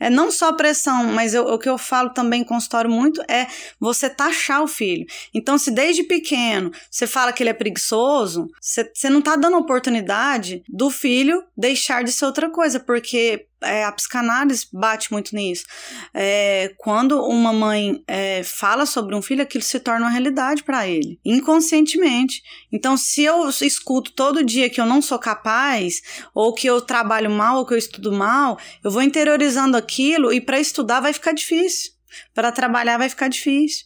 É 0.00 0.10
não 0.10 0.30
só 0.30 0.52
pressão, 0.52 1.04
mas 1.12 1.34
eu, 1.34 1.46
o 1.46 1.58
que 1.58 1.68
eu 1.68 1.78
falo 1.78 2.10
também 2.10 2.42
em 2.42 2.44
consultório 2.44 2.90
muito 2.90 3.22
é 3.28 3.46
você 3.78 4.08
taxar 4.08 4.62
o 4.62 4.68
filho. 4.68 5.06
Então, 5.34 5.58
se 5.58 5.70
desde 5.70 6.04
pequeno 6.04 6.70
você 6.90 7.06
fala 7.06 7.32
que 7.32 7.42
ele 7.42 7.50
é 7.50 7.54
preguiçoso, 7.54 8.48
você, 8.60 8.90
você 8.92 9.08
não 9.08 9.20
está 9.20 9.36
dando 9.36 9.56
oportunidade 9.56 10.62
do 10.68 10.90
filho 10.90 11.42
deixar 11.56 12.02
de 12.02 12.12
ser 12.12 12.24
outra 12.24 12.50
coisa, 12.50 12.80
porque 12.80 13.46
é, 13.62 13.84
a 13.84 13.92
psicanálise 13.92 14.66
bate 14.72 15.12
muito 15.12 15.34
nisso. 15.34 15.64
É, 16.12 16.72
quando 16.78 17.22
uma 17.24 17.52
mãe 17.52 18.02
é, 18.06 18.42
fala 18.42 18.84
sobre 18.86 19.14
um 19.14 19.22
filho, 19.22 19.42
aquilo 19.42 19.64
se 19.64 19.78
torna 19.80 20.06
uma 20.06 20.10
realidade 20.10 20.62
para 20.62 20.86
ele, 20.86 21.18
inconscientemente. 21.24 22.42
Então, 22.70 22.96
se 22.96 23.22
eu 23.22 23.48
escuto 23.48 24.12
todo 24.12 24.44
dia 24.44 24.68
que 24.68 24.80
eu 24.80 24.86
não 24.86 25.00
sou 25.02 25.18
capaz, 25.18 26.00
ou 26.34 26.54
que 26.54 26.66
eu 26.66 26.80
trabalho 26.80 27.30
mal, 27.30 27.58
ou 27.58 27.66
que 27.66 27.74
eu 27.74 27.78
estudo 27.78 28.12
mal, 28.12 28.58
eu 28.82 28.90
vou 28.90 29.02
interiorizando 29.02 29.76
aquilo 29.76 30.32
e 30.32 30.40
para 30.40 30.60
estudar 30.60 31.00
vai 31.00 31.12
ficar 31.12 31.32
difícil. 31.32 31.92
Para 32.34 32.52
trabalhar 32.52 32.98
vai 32.98 33.08
ficar 33.08 33.28
difícil. 33.28 33.84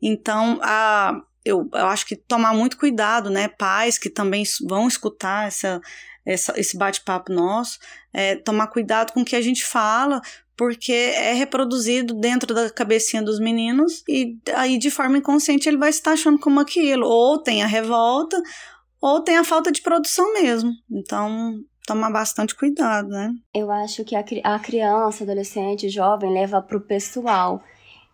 Então, 0.00 0.58
a, 0.62 1.20
eu, 1.44 1.68
eu 1.72 1.86
acho 1.86 2.06
que 2.06 2.16
tomar 2.16 2.54
muito 2.54 2.76
cuidado, 2.76 3.30
né? 3.30 3.48
Pais 3.48 3.98
que 3.98 4.10
também 4.10 4.44
vão 4.68 4.88
escutar 4.88 5.46
essa, 5.46 5.80
essa 6.24 6.52
esse 6.58 6.76
bate-papo 6.76 7.32
nosso, 7.32 7.78
é, 8.12 8.36
tomar 8.36 8.66
cuidado 8.68 9.12
com 9.12 9.20
o 9.20 9.24
que 9.24 9.36
a 9.36 9.40
gente 9.40 9.64
fala, 9.64 10.20
porque 10.56 10.92
é 10.92 11.34
reproduzido 11.34 12.14
dentro 12.14 12.54
da 12.54 12.70
cabecinha 12.70 13.22
dos 13.22 13.38
meninos 13.38 14.02
e 14.08 14.38
aí 14.54 14.78
de 14.78 14.90
forma 14.90 15.18
inconsciente 15.18 15.68
ele 15.68 15.76
vai 15.76 15.90
estar 15.90 16.12
achando 16.12 16.38
como 16.38 16.58
aquilo. 16.58 17.06
Ou 17.06 17.38
tem 17.38 17.62
a 17.62 17.66
revolta, 17.66 18.42
ou 19.00 19.20
tem 19.20 19.36
a 19.36 19.44
falta 19.44 19.70
de 19.70 19.82
produção 19.82 20.32
mesmo. 20.34 20.72
Então, 20.90 21.58
tomar 21.86 22.10
bastante 22.10 22.54
cuidado, 22.54 23.08
né? 23.08 23.32
Eu 23.54 23.70
acho 23.70 24.04
que 24.04 24.16
a, 24.16 24.24
a 24.44 24.58
criança, 24.58 25.24
adolescente, 25.24 25.88
jovem 25.88 26.32
leva 26.32 26.60
pro 26.60 26.80
pessoal. 26.80 27.62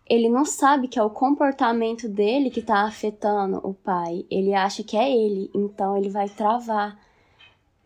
Ele 0.07 0.29
não 0.29 0.45
sabe 0.45 0.87
que 0.87 0.99
é 0.99 1.03
o 1.03 1.09
comportamento 1.09 2.07
dele 2.07 2.49
que 2.49 2.61
tá 2.61 2.85
afetando 2.85 3.57
o 3.63 3.73
pai. 3.73 4.25
Ele 4.29 4.53
acha 4.53 4.83
que 4.83 4.97
é 4.97 5.09
ele, 5.09 5.49
então 5.55 5.97
ele 5.97 6.09
vai 6.09 6.29
travar. 6.29 6.97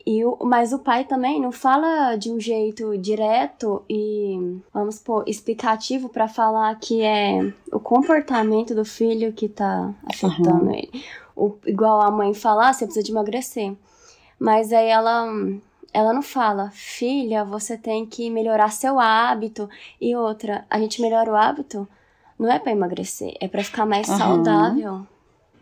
E 0.06 0.24
o, 0.24 0.38
mas 0.42 0.72
o 0.72 0.80
pai 0.80 1.04
também 1.04 1.40
não 1.40 1.52
fala 1.52 2.16
de 2.16 2.32
um 2.32 2.40
jeito 2.40 2.98
direto 2.98 3.84
e, 3.90 4.62
vamos 4.74 5.00
pôr, 5.00 5.24
explicativo 5.28 6.08
para 6.08 6.30
falar 6.30 6.74
que 6.80 7.02
é 7.02 7.54
o 7.74 7.80
comportamento 7.80 8.74
do 8.74 8.86
filho 8.86 9.34
que 9.34 9.50
tá 9.50 9.94
afetando 10.10 10.66
uhum. 10.66 10.74
ele. 10.74 11.04
O, 11.38 11.58
igual 11.66 12.02
a 12.02 12.10
mãe 12.10 12.34
falar, 12.34 12.70
ah, 12.70 12.74
você 12.74 12.86
precisa 12.86 13.06
de 13.06 13.12
emagrecer. 13.12 13.74
Mas 14.40 14.74
aí 14.74 14.88
ela 14.88 15.28
ela 15.94 16.14
não 16.14 16.22
fala, 16.22 16.70
filha, 16.72 17.46
você 17.46 17.78
tem 17.78 18.06
que 18.06 18.30
melhorar 18.30 18.72
seu 18.72 19.00
hábito. 19.00 19.70
E 20.02 20.16
outra, 20.16 20.66
a 20.70 20.80
gente 20.80 21.02
melhora 21.02 21.32
o 21.32 21.36
hábito 21.36 21.88
não 22.38 22.52
é 22.52 22.60
para 22.60 22.72
emagrecer, 22.72 23.36
é 23.40 23.48
para 23.48 23.64
ficar 23.64 23.86
mais 23.86 24.08
uhum. 24.08 24.18
saudável. 24.18 25.08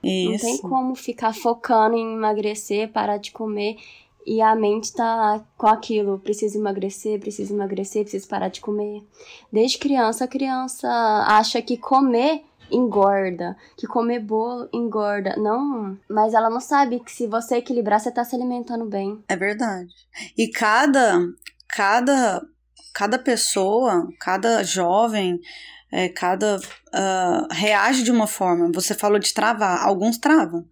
Isso. 0.03 0.45
Não 0.45 0.51
tem 0.51 0.57
como 0.61 0.95
ficar 0.95 1.33
focando 1.33 1.95
em 1.95 2.13
emagrecer, 2.13 2.91
parar 2.91 3.17
de 3.17 3.31
comer 3.31 3.77
e 4.25 4.41
a 4.41 4.55
mente 4.55 4.91
tá 4.91 5.43
com 5.55 5.67
aquilo, 5.67 6.19
preciso 6.19 6.57
emagrecer, 6.57 7.19
preciso 7.19 7.53
emagrecer, 7.53 8.01
preciso 8.01 8.27
parar 8.27 8.49
de 8.49 8.59
comer. 8.59 9.03
Desde 9.51 9.77
criança, 9.77 10.25
a 10.25 10.27
criança 10.27 10.89
acha 11.27 11.61
que 11.61 11.77
comer 11.77 12.43
engorda, 12.71 13.55
que 13.77 13.87
comer 13.87 14.19
bolo 14.19 14.69
engorda. 14.73 15.35
Não, 15.37 15.97
mas 16.09 16.33
ela 16.33 16.49
não 16.49 16.59
sabe 16.59 16.99
que 16.99 17.11
se 17.11 17.27
você 17.27 17.57
equilibrar, 17.57 17.99
você 17.99 18.11
tá 18.11 18.23
se 18.23 18.35
alimentando 18.35 18.85
bem. 18.85 19.23
É 19.27 19.35
verdade. 19.35 19.89
E 20.37 20.49
cada 20.49 21.19
cada 21.67 22.41
cada 22.93 23.19
pessoa, 23.19 24.07
cada 24.19 24.63
jovem, 24.63 25.39
é, 25.91 26.07
cada 26.09 26.57
uh, 26.57 27.47
reage 27.51 28.03
de 28.03 28.11
uma 28.11 28.27
forma. 28.27 28.71
Você 28.73 28.93
falou 28.93 29.19
de 29.19 29.33
travar, 29.33 29.83
alguns 29.83 30.17
travam, 30.17 30.65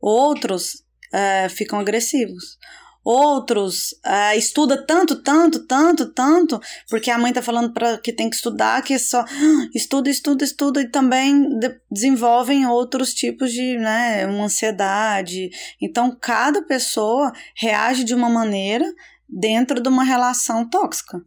outros 0.00 0.84
uh, 1.12 1.48
ficam 1.50 1.78
agressivos 1.78 2.58
outros 3.04 3.92
uh, 4.04 4.36
estuda 4.36 4.84
tanto, 4.84 5.22
tanto, 5.22 5.66
tanto, 5.66 6.12
tanto, 6.12 6.60
porque 6.90 7.10
a 7.10 7.18
mãe 7.18 7.32
tá 7.32 7.40
falando 7.40 7.72
para 7.72 7.98
que 7.98 8.12
tem 8.12 8.28
que 8.28 8.36
estudar, 8.36 8.82
que 8.82 8.94
é 8.94 8.98
só 8.98 9.24
estuda, 9.74 10.10
estuda, 10.10 10.44
estuda 10.44 10.82
e 10.82 10.90
também 10.90 11.58
de, 11.58 11.80
desenvolvem 11.90 12.66
outros 12.66 13.14
tipos 13.14 13.52
de, 13.52 13.78
né, 13.78 14.26
uma 14.26 14.44
ansiedade. 14.44 15.50
Então, 15.80 16.16
cada 16.20 16.62
pessoa 16.62 17.32
reage 17.56 18.04
de 18.04 18.14
uma 18.14 18.28
maneira 18.28 18.84
dentro 19.28 19.80
de 19.80 19.88
uma 19.88 20.04
relação 20.04 20.68
tóxica 20.68 21.20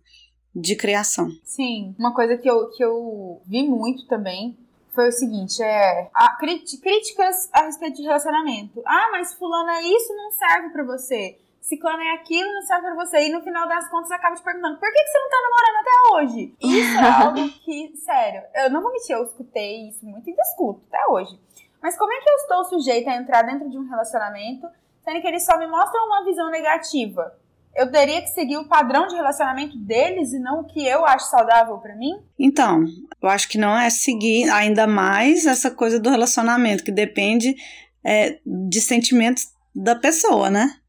de 0.53 0.75
criação. 0.75 1.29
Sim, 1.43 1.95
uma 1.97 2.13
coisa 2.13 2.37
que 2.37 2.49
eu, 2.49 2.69
que 2.69 2.83
eu 2.83 3.41
vi 3.47 3.67
muito 3.67 4.05
também 4.07 4.57
foi 4.93 5.07
o 5.07 5.11
seguinte, 5.11 5.63
é 5.63 6.09
a, 6.13 6.35
críticas 6.37 7.49
a 7.53 7.63
respeito 7.63 7.95
de 7.95 8.03
relacionamento. 8.03 8.81
Ah, 8.85 9.09
mas 9.11 9.33
fulana, 9.33 9.81
isso 9.81 10.13
não 10.13 10.31
serve 10.31 10.69
para 10.69 10.83
você 10.83 11.39
ciclano 11.61 12.01
é 12.01 12.13
aquilo, 12.15 12.51
não 12.51 12.61
serve 12.63 12.87
pra 12.87 12.95
você. 12.95 13.27
E 13.27 13.31
no 13.31 13.41
final 13.41 13.67
das 13.67 13.87
contas 13.89 14.11
acaba 14.11 14.35
te 14.35 14.43
perguntando, 14.43 14.79
por 14.79 14.91
que, 14.91 15.03
que 15.03 15.11
você 15.11 15.19
não 15.19 15.29
tá 15.29 15.37
namorando 15.43 15.77
até 15.79 15.91
hoje? 16.13 16.55
Isso 16.61 16.97
é 16.97 17.23
algo 17.23 17.49
que, 17.63 17.97
sério, 17.97 18.43
eu 18.55 18.69
não 18.71 18.81
vou 18.81 18.91
mentir, 18.91 19.15
eu 19.15 19.23
escutei 19.23 19.89
isso 19.89 20.05
muito 20.05 20.29
e 20.29 20.35
discuto 20.35 20.81
até 20.89 21.05
hoje. 21.07 21.39
Mas 21.81 21.97
como 21.97 22.11
é 22.11 22.19
que 22.19 22.29
eu 22.29 22.35
estou 22.35 22.65
sujeita 22.65 23.11
a 23.11 23.15
entrar 23.15 23.43
dentro 23.43 23.69
de 23.69 23.77
um 23.77 23.87
relacionamento, 23.87 24.67
sendo 25.03 25.21
que 25.21 25.27
eles 25.27 25.45
só 25.45 25.57
me 25.57 25.67
mostram 25.67 26.05
uma 26.05 26.25
visão 26.25 26.49
negativa? 26.49 27.35
Eu 27.73 27.89
teria 27.89 28.21
que 28.21 28.27
seguir 28.27 28.57
o 28.57 28.67
padrão 28.67 29.07
de 29.07 29.15
relacionamento 29.15 29.77
deles 29.77 30.33
e 30.33 30.39
não 30.39 30.59
o 30.59 30.63
que 30.65 30.85
eu 30.85 31.05
acho 31.05 31.29
saudável 31.29 31.77
para 31.77 31.95
mim? 31.95 32.11
Então, 32.37 32.83
eu 33.21 33.29
acho 33.29 33.47
que 33.47 33.57
não 33.57 33.77
é 33.77 33.89
seguir 33.89 34.49
ainda 34.49 34.85
mais 34.85 35.45
essa 35.45 35.71
coisa 35.71 35.99
do 35.99 36.09
relacionamento, 36.09 36.83
que 36.83 36.91
depende 36.91 37.55
é, 38.03 38.39
de 38.45 38.81
sentimentos 38.81 39.53
da 39.73 39.95
pessoa, 39.95 40.49
né? 40.49 40.80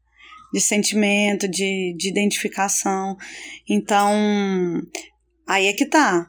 De 0.53 0.61
sentimento, 0.61 1.47
de, 1.47 1.95
de 1.97 2.07
identificação. 2.07 3.17
Então, 3.67 4.13
aí 5.47 5.67
é 5.67 5.73
que 5.73 5.85
tá. 5.85 6.27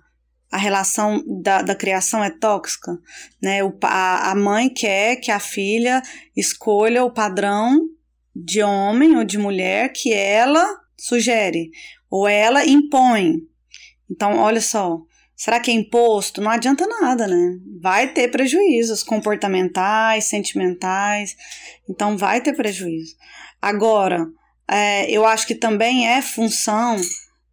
A 0.50 0.56
relação 0.56 1.22
da, 1.42 1.62
da 1.62 1.74
criação 1.74 2.22
é 2.22 2.30
tóxica, 2.30 2.96
né? 3.42 3.62
O, 3.62 3.76
a, 3.82 4.30
a 4.30 4.34
mãe 4.34 4.68
quer 4.68 5.16
que 5.16 5.30
a 5.30 5.40
filha 5.40 6.00
escolha 6.36 7.04
o 7.04 7.12
padrão 7.12 7.88
de 8.34 8.62
homem 8.62 9.16
ou 9.16 9.24
de 9.24 9.36
mulher 9.36 9.92
que 9.92 10.12
ela 10.12 10.64
sugere, 10.96 11.70
ou 12.08 12.26
ela 12.26 12.64
impõe. 12.64 13.34
Então, 14.10 14.38
olha 14.38 14.60
só, 14.60 14.98
será 15.36 15.58
que 15.58 15.70
é 15.70 15.74
imposto? 15.74 16.40
Não 16.40 16.50
adianta 16.50 16.86
nada, 16.86 17.26
né? 17.26 17.58
Vai 17.80 18.12
ter 18.12 18.28
prejuízos 18.28 19.02
comportamentais, 19.02 20.24
sentimentais, 20.24 21.36
então 21.88 22.16
vai 22.16 22.40
ter 22.40 22.54
prejuízo. 22.54 23.16
Agora, 23.64 24.26
é, 24.70 25.10
eu 25.10 25.24
acho 25.24 25.46
que 25.46 25.54
também 25.54 26.06
é 26.06 26.20
função 26.20 26.96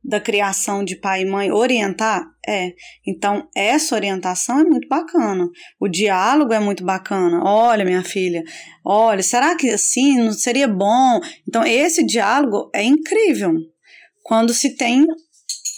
da 0.03 0.19
criação 0.19 0.83
de 0.83 0.97
pai 0.97 1.21
e 1.21 1.25
mãe 1.25 1.53
orientar? 1.53 2.25
É. 2.45 2.73
Então, 3.07 3.47
essa 3.55 3.95
orientação 3.95 4.59
é 4.59 4.63
muito 4.65 4.89
bacana. 4.89 5.47
O 5.79 5.87
diálogo 5.87 6.51
é 6.51 6.59
muito 6.59 6.83
bacana. 6.83 7.41
Olha, 7.45 7.85
minha 7.85 8.03
filha, 8.03 8.43
olha, 8.83 9.23
será 9.23 9.55
que 9.55 9.69
assim 9.69 10.17
não 10.17 10.33
seria 10.33 10.67
bom? 10.67 11.21
Então, 11.47 11.63
esse 11.65 12.05
diálogo 12.05 12.69
é 12.75 12.83
incrível 12.83 13.53
quando 14.21 14.53
se 14.53 14.75
tem 14.75 15.07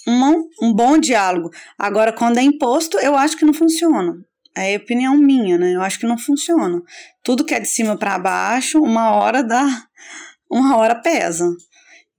uma, 0.08 0.34
um 0.64 0.74
bom 0.74 0.98
diálogo. 0.98 1.52
Agora, 1.78 2.12
quando 2.12 2.40
é 2.40 2.42
imposto, 2.42 2.98
eu 2.98 3.16
acho 3.16 3.38
que 3.38 3.46
não 3.46 3.54
funciona. 3.54 4.16
É 4.56 4.76
opinião 4.78 5.18
minha, 5.18 5.58
né? 5.58 5.76
Eu 5.76 5.82
acho 5.82 6.00
que 6.00 6.06
não 6.06 6.18
funciona. 6.18 6.82
Tudo 7.24 7.44
que 7.44 7.54
é 7.54 7.60
de 7.60 7.68
cima 7.68 7.98
para 7.98 8.20
baixo, 8.20 8.82
uma 8.82 9.12
hora 9.12 9.44
dá, 9.44 9.66
uma 10.50 10.78
hora 10.78 10.96
pesa. 10.96 11.46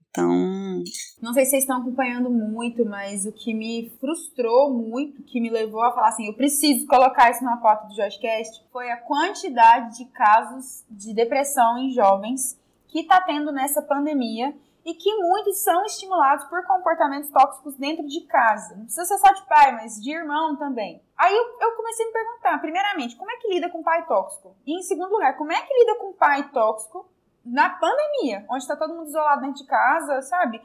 Então. 0.09 0.81
Não 1.21 1.33
sei 1.33 1.43
se 1.43 1.51
vocês 1.51 1.63
estão 1.63 1.81
acompanhando 1.81 2.29
muito, 2.29 2.85
mas 2.85 3.25
o 3.25 3.33
que 3.33 3.53
me 3.53 3.91
frustrou 3.99 4.73
muito, 4.73 5.21
que 5.23 5.41
me 5.41 5.49
levou 5.49 5.81
a 5.83 5.91
falar 5.93 6.09
assim: 6.09 6.27
eu 6.27 6.33
preciso 6.33 6.87
colocar 6.87 7.31
isso 7.31 7.43
na 7.43 7.57
pauta 7.57 7.87
do 7.87 7.95
Joscast, 7.95 8.63
foi 8.71 8.89
a 8.89 8.97
quantidade 8.97 9.97
de 9.97 10.05
casos 10.05 10.85
de 10.89 11.13
depressão 11.13 11.77
em 11.77 11.91
jovens 11.91 12.57
que 12.87 13.01
está 13.01 13.19
tendo 13.19 13.51
nessa 13.51 13.81
pandemia 13.81 14.55
e 14.85 14.93
que 14.93 15.13
muitos 15.15 15.57
são 15.63 15.83
estimulados 15.83 16.45
por 16.45 16.63
comportamentos 16.67 17.31
tóxicos 17.31 17.75
dentro 17.75 18.05
de 18.05 18.21
casa. 18.27 18.75
Não 18.75 18.83
precisa 18.85 19.05
ser 19.05 19.17
só 19.17 19.33
de 19.33 19.43
pai, 19.47 19.71
mas 19.71 19.95
de 19.95 20.11
irmão 20.11 20.55
também. 20.55 21.01
Aí 21.17 21.35
eu, 21.35 21.75
comecei 21.75 22.05
a 22.05 22.07
me 22.07 22.13
perguntar, 22.13 22.61
primeiramente, 22.61 23.15
como 23.15 23.31
é 23.31 23.37
que 23.37 23.47
lida 23.47 23.69
com 23.69 23.81
pai 23.81 24.05
tóxico? 24.05 24.55
E 24.63 24.77
em 24.77 24.83
segundo 24.83 25.11
lugar, 25.11 25.35
como 25.37 25.51
é 25.51 25.59
que 25.59 25.73
lida 25.73 25.95
com 25.95 26.13
pai 26.13 26.49
tóxico 26.51 27.09
na 27.43 27.69
pandemia, 27.69 28.45
onde 28.47 28.61
está 28.61 28.75
todo 28.75 28.93
mundo 28.93 29.07
isolado 29.07 29.41
dentro 29.41 29.63
de 29.63 29.67
casa, 29.67 30.21
sabe? 30.21 30.61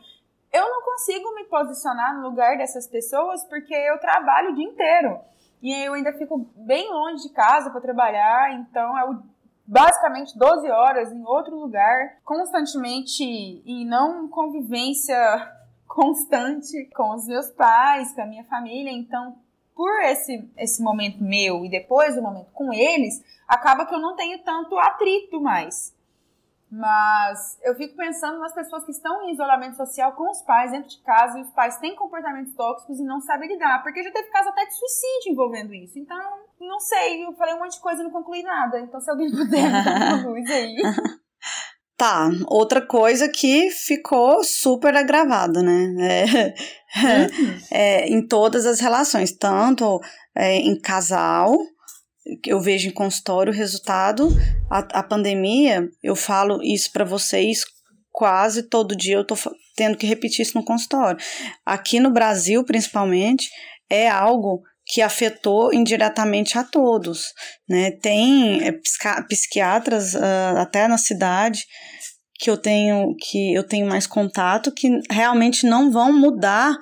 Eu 0.53 0.69
não 0.69 0.83
consigo 0.83 1.35
me 1.35 1.45
posicionar 1.45 2.15
no 2.15 2.29
lugar 2.29 2.59
dessas 2.59 2.87
pessoas 2.87 3.43
porque 3.45 3.75
eu 3.75 3.99
trabalho 3.99 4.50
o 4.50 4.55
dia 4.55 4.67
inteiro. 4.67 5.21
E 5.62 5.73
eu 5.85 5.95
ainda 5.95 6.12
fico 6.12 6.39
bem 6.57 6.91
longe 6.91 7.23
de 7.29 7.35
casa 7.35 7.71
para 7.71 7.81
trabalhar, 7.81 8.53
então 8.55 8.99
é 8.99 9.05
o, 9.05 9.23
basicamente 9.71 10.37
12 10.37 10.69
horas 10.69 11.12
em 11.12 11.25
outro 11.25 11.57
lugar, 11.57 12.17
constantemente 12.25 13.23
e 13.23 13.85
não 13.85 14.27
convivência 14.27 15.17
constante 15.87 16.91
com 16.93 17.15
os 17.15 17.25
meus 17.29 17.49
pais, 17.50 18.12
com 18.12 18.23
a 18.23 18.27
minha 18.27 18.43
família. 18.45 18.91
Então, 18.91 19.37
por 19.77 20.03
esse, 20.03 20.50
esse 20.57 20.83
momento 20.83 21.23
meu 21.23 21.65
e 21.65 21.71
depois 21.71 22.19
o 22.19 22.23
momento 22.23 22.50
com 22.53 22.73
eles, 22.73 23.23
acaba 23.47 23.87
que 23.87 23.95
eu 23.95 24.00
não 24.00 24.17
tenho 24.17 24.41
tanto 24.41 24.77
atrito 24.77 25.41
mais. 25.41 25.95
Mas 26.71 27.59
eu 27.65 27.75
fico 27.75 27.97
pensando 27.97 28.39
nas 28.39 28.55
pessoas 28.55 28.85
que 28.85 28.93
estão 28.93 29.23
em 29.23 29.33
isolamento 29.33 29.77
social 29.77 30.12
com 30.12 30.31
os 30.31 30.41
pais 30.43 30.71
dentro 30.71 30.89
de 30.89 31.03
casa 31.03 31.39
e 31.39 31.43
os 31.43 31.50
pais 31.50 31.79
têm 31.79 31.97
comportamentos 31.97 32.55
tóxicos 32.55 33.00
e 33.00 33.05
não 33.05 33.21
sabem 33.21 33.49
lidar. 33.49 33.83
Porque 33.83 34.05
já 34.05 34.12
teve 34.12 34.29
caso 34.29 34.50
até 34.50 34.65
de 34.67 34.75
suicídio 34.75 35.33
envolvendo 35.33 35.75
isso. 35.75 35.99
Então, 35.99 36.17
não 36.61 36.79
sei, 36.79 37.25
eu 37.25 37.33
falei 37.33 37.55
um 37.55 37.59
monte 37.59 37.73
de 37.73 37.81
coisa 37.81 38.00
e 38.00 38.05
não 38.05 38.12
concluí 38.12 38.43
nada. 38.45 38.79
Então, 38.79 39.00
se 39.00 39.11
alguém 39.11 39.31
puder 39.31 39.68
dar 39.68 40.25
luz 40.25 40.49
aí. 40.49 40.77
Tá, 42.01 42.31
outra 42.47 42.81
coisa 42.81 43.29
que 43.29 43.68
ficou 43.68 44.42
super 44.42 44.97
agravada, 44.97 45.62
né? 45.62 45.94
É, 46.01 47.71
é, 47.71 48.09
em 48.09 48.27
todas 48.27 48.64
as 48.64 48.81
relações, 48.81 49.37
tanto 49.37 50.01
é, 50.35 50.57
em 50.57 50.81
casal, 50.81 51.55
eu 52.47 52.61
vejo 52.61 52.88
em 52.88 52.93
consultório 52.93 53.53
o 53.53 53.57
resultado. 53.57 54.29
A, 54.71 55.01
a 55.01 55.03
pandemia, 55.03 55.88
eu 56.03 56.14
falo 56.14 56.62
isso 56.62 56.90
para 56.93 57.05
vocês 57.05 57.64
quase 58.12 58.64
todo 58.64 58.97
dia, 58.97 59.16
eu 59.16 59.25
tô 59.25 59.35
tendo 59.77 59.97
que 59.97 60.07
repetir 60.07 60.43
isso 60.43 60.59
no 60.59 60.64
consultório. 60.64 61.19
Aqui 61.64 62.01
no 62.01 62.11
Brasil, 62.11 62.64
principalmente, 62.64 63.49
é 63.88 64.09
algo 64.09 64.62
que 64.85 65.01
afetou 65.01 65.73
indiretamente 65.73 66.59
a 66.59 66.64
todos, 66.64 67.33
né? 67.69 67.93
Tem 67.93 68.61
é, 68.66 68.73
psiquiatras 69.29 70.14
uh, 70.14 70.59
até 70.59 70.88
na 70.88 70.99
cidade 70.99 71.64
que 72.35 72.51
eu 72.51 72.57
tenho 72.57 73.14
que 73.21 73.55
eu 73.55 73.62
tenho 73.62 73.87
mais 73.87 74.07
contato 74.07 74.73
que 74.73 74.88
realmente 75.11 75.66
não 75.66 75.93
vão 75.93 76.12
mudar 76.12 76.77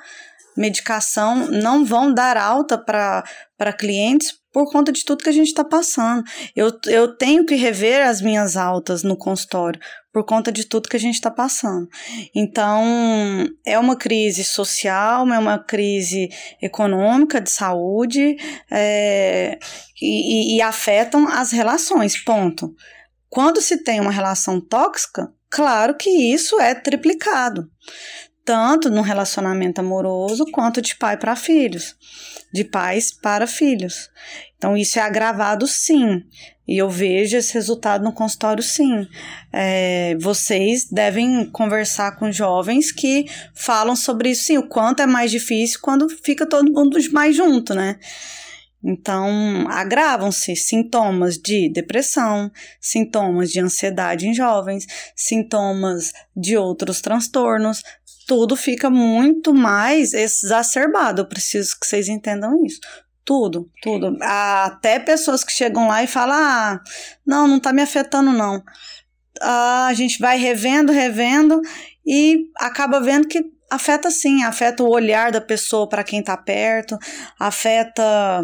medicação, 0.57 1.49
não 1.49 1.85
vão 1.85 2.13
dar 2.13 2.37
alta 2.37 2.79
para 2.79 3.73
clientes 3.79 4.33
por 4.53 4.71
conta 4.71 4.91
de 4.91 5.05
tudo 5.05 5.23
que 5.23 5.29
a 5.29 5.33
gente 5.33 5.49
está 5.49 5.65
passando. 5.65 6.25
Eu, 6.55 6.73
eu 6.87 7.17
tenho 7.17 7.45
que 7.45 7.55
rever 7.55 8.07
as 8.07 8.21
minhas 8.21 8.57
altas 8.57 9.03
no 9.03 9.17
consultório 9.17 9.81
por 10.13 10.25
conta 10.25 10.51
de 10.51 10.65
tudo 10.65 10.89
que 10.89 10.97
a 10.97 11.01
gente 11.01 11.15
está 11.15 11.31
passando. 11.31 11.87
Então, 12.35 13.47
é 13.65 13.79
uma 13.79 13.95
crise 13.95 14.43
social, 14.43 15.29
é 15.29 15.39
uma 15.39 15.59
crise 15.59 16.29
econômica, 16.61 17.41
de 17.41 17.51
saúde, 17.51 18.37
é, 18.71 19.59
e, 20.01 20.57
e 20.57 20.63
afetam 20.63 21.29
as 21.29 21.53
relações, 21.53 22.23
ponto. 22.25 22.75
Quando 23.29 23.61
se 23.61 23.85
tem 23.85 24.01
uma 24.01 24.11
relação 24.11 24.61
tóxica, 24.61 25.29
claro 25.51 25.97
que 25.97 26.11
isso 26.11 26.59
é 26.59 26.75
triplicado, 26.75 27.71
tanto 28.49 28.89
no 28.89 29.03
relacionamento 29.03 29.83
amoroso 29.83 30.47
quanto 30.51 30.81
de 30.81 30.97
pai 30.97 31.19
para 31.19 31.37
filhos 31.37 31.95
de 32.53 32.65
pais 32.65 33.13
para 33.13 33.47
filhos. 33.47 34.11
Então, 34.57 34.77
isso 34.77 34.99
é 34.99 35.03
agravado 35.03 35.67
sim. 35.67 36.25
E 36.67 36.77
eu 36.77 36.91
vejo 36.91 37.37
esse 37.37 37.55
resultado 37.55 38.03
no 38.05 38.13
consultório, 38.13 38.63
sim. 38.63 39.07
É, 39.53 40.17
vocês 40.19 40.89
devem 40.91 41.49
conversar 41.51 42.17
com 42.19 42.33
jovens 42.33 42.91
que 42.91 43.27
falam 43.55 43.95
sobre 43.95 44.31
isso, 44.31 44.45
sim, 44.45 44.59
o 44.59 44.69
quanto 44.69 45.01
é 45.01 45.07
mais 45.07 45.31
difícil 45.31 45.79
quando 45.83 46.09
fica 46.09 46.47
todo 46.47 46.73
mundo 46.73 46.99
mais 47.13 47.37
junto, 47.37 47.75
né? 47.75 47.99
Então, 48.83 49.67
agravam-se 49.69 50.55
sintomas 50.55 51.37
de 51.37 51.69
depressão, 51.69 52.51
sintomas 52.81 53.51
de 53.51 53.61
ansiedade 53.61 54.29
em 54.29 54.35
jovens, 54.35 54.87
sintomas 55.17 56.13
de 56.37 56.57
outros 56.57 57.01
transtornos, 57.01 57.83
tudo 58.29 58.55
fica 58.55 58.91
muito 58.91 59.55
mais 59.55 60.13
exacerbado. 60.13 61.23
Eu 61.23 61.27
preciso 61.27 61.71
que 61.81 61.87
vocês 61.87 62.09
entendam 62.09 62.63
isso. 62.65 62.79
Tudo, 63.25 63.71
tudo. 63.83 64.17
Até 64.23 64.99
pessoas 64.99 65.43
que 65.43 65.51
chegam 65.51 65.89
lá 65.89 66.05
e 66.05 66.07
falam: 66.07 66.37
ah, 66.37 66.81
não, 67.27 67.49
não 67.49 67.59
tá 67.59 67.73
me 67.73 67.81
afetando, 67.81 68.31
não. 68.31 68.63
Ah, 69.41 69.87
a 69.87 69.95
gente 69.95 70.19
vai 70.19 70.37
revendo, 70.37 70.93
revendo 70.93 71.61
e 72.07 72.51
acaba 72.57 73.01
vendo 73.01 73.27
que 73.27 73.43
afeta 73.71 74.11
sim, 74.11 74.43
afeta 74.43 74.83
o 74.83 74.91
olhar 74.91 75.33
da 75.33 75.41
pessoa 75.41 75.89
para 75.89 76.05
quem 76.05 76.23
tá 76.23 76.37
perto, 76.37 76.99
afeta. 77.41 78.43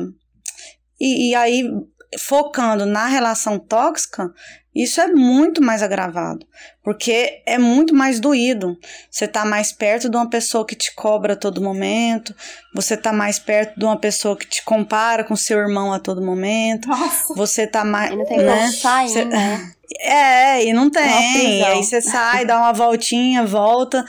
E, 0.99 1.31
e 1.31 1.35
aí, 1.35 1.71
focando 2.19 2.87
na 2.87 3.07
relação 3.07 3.59
tóxica, 3.59 4.33
isso 4.75 5.01
é 5.01 5.07
muito 5.07 5.63
mais 5.63 5.83
agravado, 5.83 6.45
porque 6.83 7.43
é 7.47 7.59
muito 7.59 7.95
mais 7.95 8.19
doído. 8.19 8.77
Você 9.09 9.27
está 9.27 9.45
mais 9.45 9.73
perto 9.73 10.09
de 10.09 10.17
uma 10.17 10.29
pessoa 10.29 10.67
que 10.67 10.75
te 10.75 10.93
cobra 10.95 11.35
a 11.35 11.37
todo 11.37 11.63
momento, 11.63 12.35
você 12.75 12.95
está 12.95 13.13
mais 13.13 13.39
perto 13.39 13.79
de 13.79 13.85
uma 13.85 13.99
pessoa 13.99 14.37
que 14.37 14.47
te 14.47 14.65
compara 14.65 15.23
com 15.23 15.37
seu 15.37 15.59
irmão 15.59 15.93
a 15.93 16.01
todo 16.01 16.21
momento. 16.21 16.89
Nossa. 16.89 17.35
Você 17.35 17.63
está 17.63 17.85
mais. 17.85 18.13
E 18.13 18.17
não 18.17 18.27
tem 18.27 18.39
né? 18.39 18.57
como 18.57 18.73
sair, 18.73 19.09
Cê... 19.09 19.25
né? 19.25 19.71
É, 20.01 20.65
e 20.65 20.73
não 20.73 20.91
tem. 20.91 21.63
É 21.63 21.67
aí 21.67 21.85
você 21.85 22.01
sai, 22.01 22.45
dá 22.45 22.59
uma 22.59 22.73
voltinha, 22.73 23.45
volta 23.45 24.05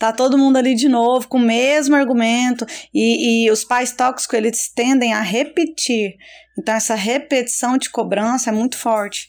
tá 0.00 0.14
todo 0.14 0.38
mundo 0.38 0.56
ali 0.56 0.74
de 0.74 0.88
novo 0.88 1.28
com 1.28 1.36
o 1.36 1.42
mesmo 1.42 1.94
argumento 1.94 2.64
e, 2.92 3.44
e 3.44 3.50
os 3.50 3.62
pais 3.62 3.92
tóxicos 3.92 4.34
eles 4.34 4.72
tendem 4.74 5.12
a 5.12 5.20
repetir 5.20 6.16
então 6.58 6.74
essa 6.74 6.94
repetição 6.94 7.76
de 7.76 7.90
cobrança 7.90 8.48
é 8.48 8.52
muito 8.52 8.78
forte 8.78 9.28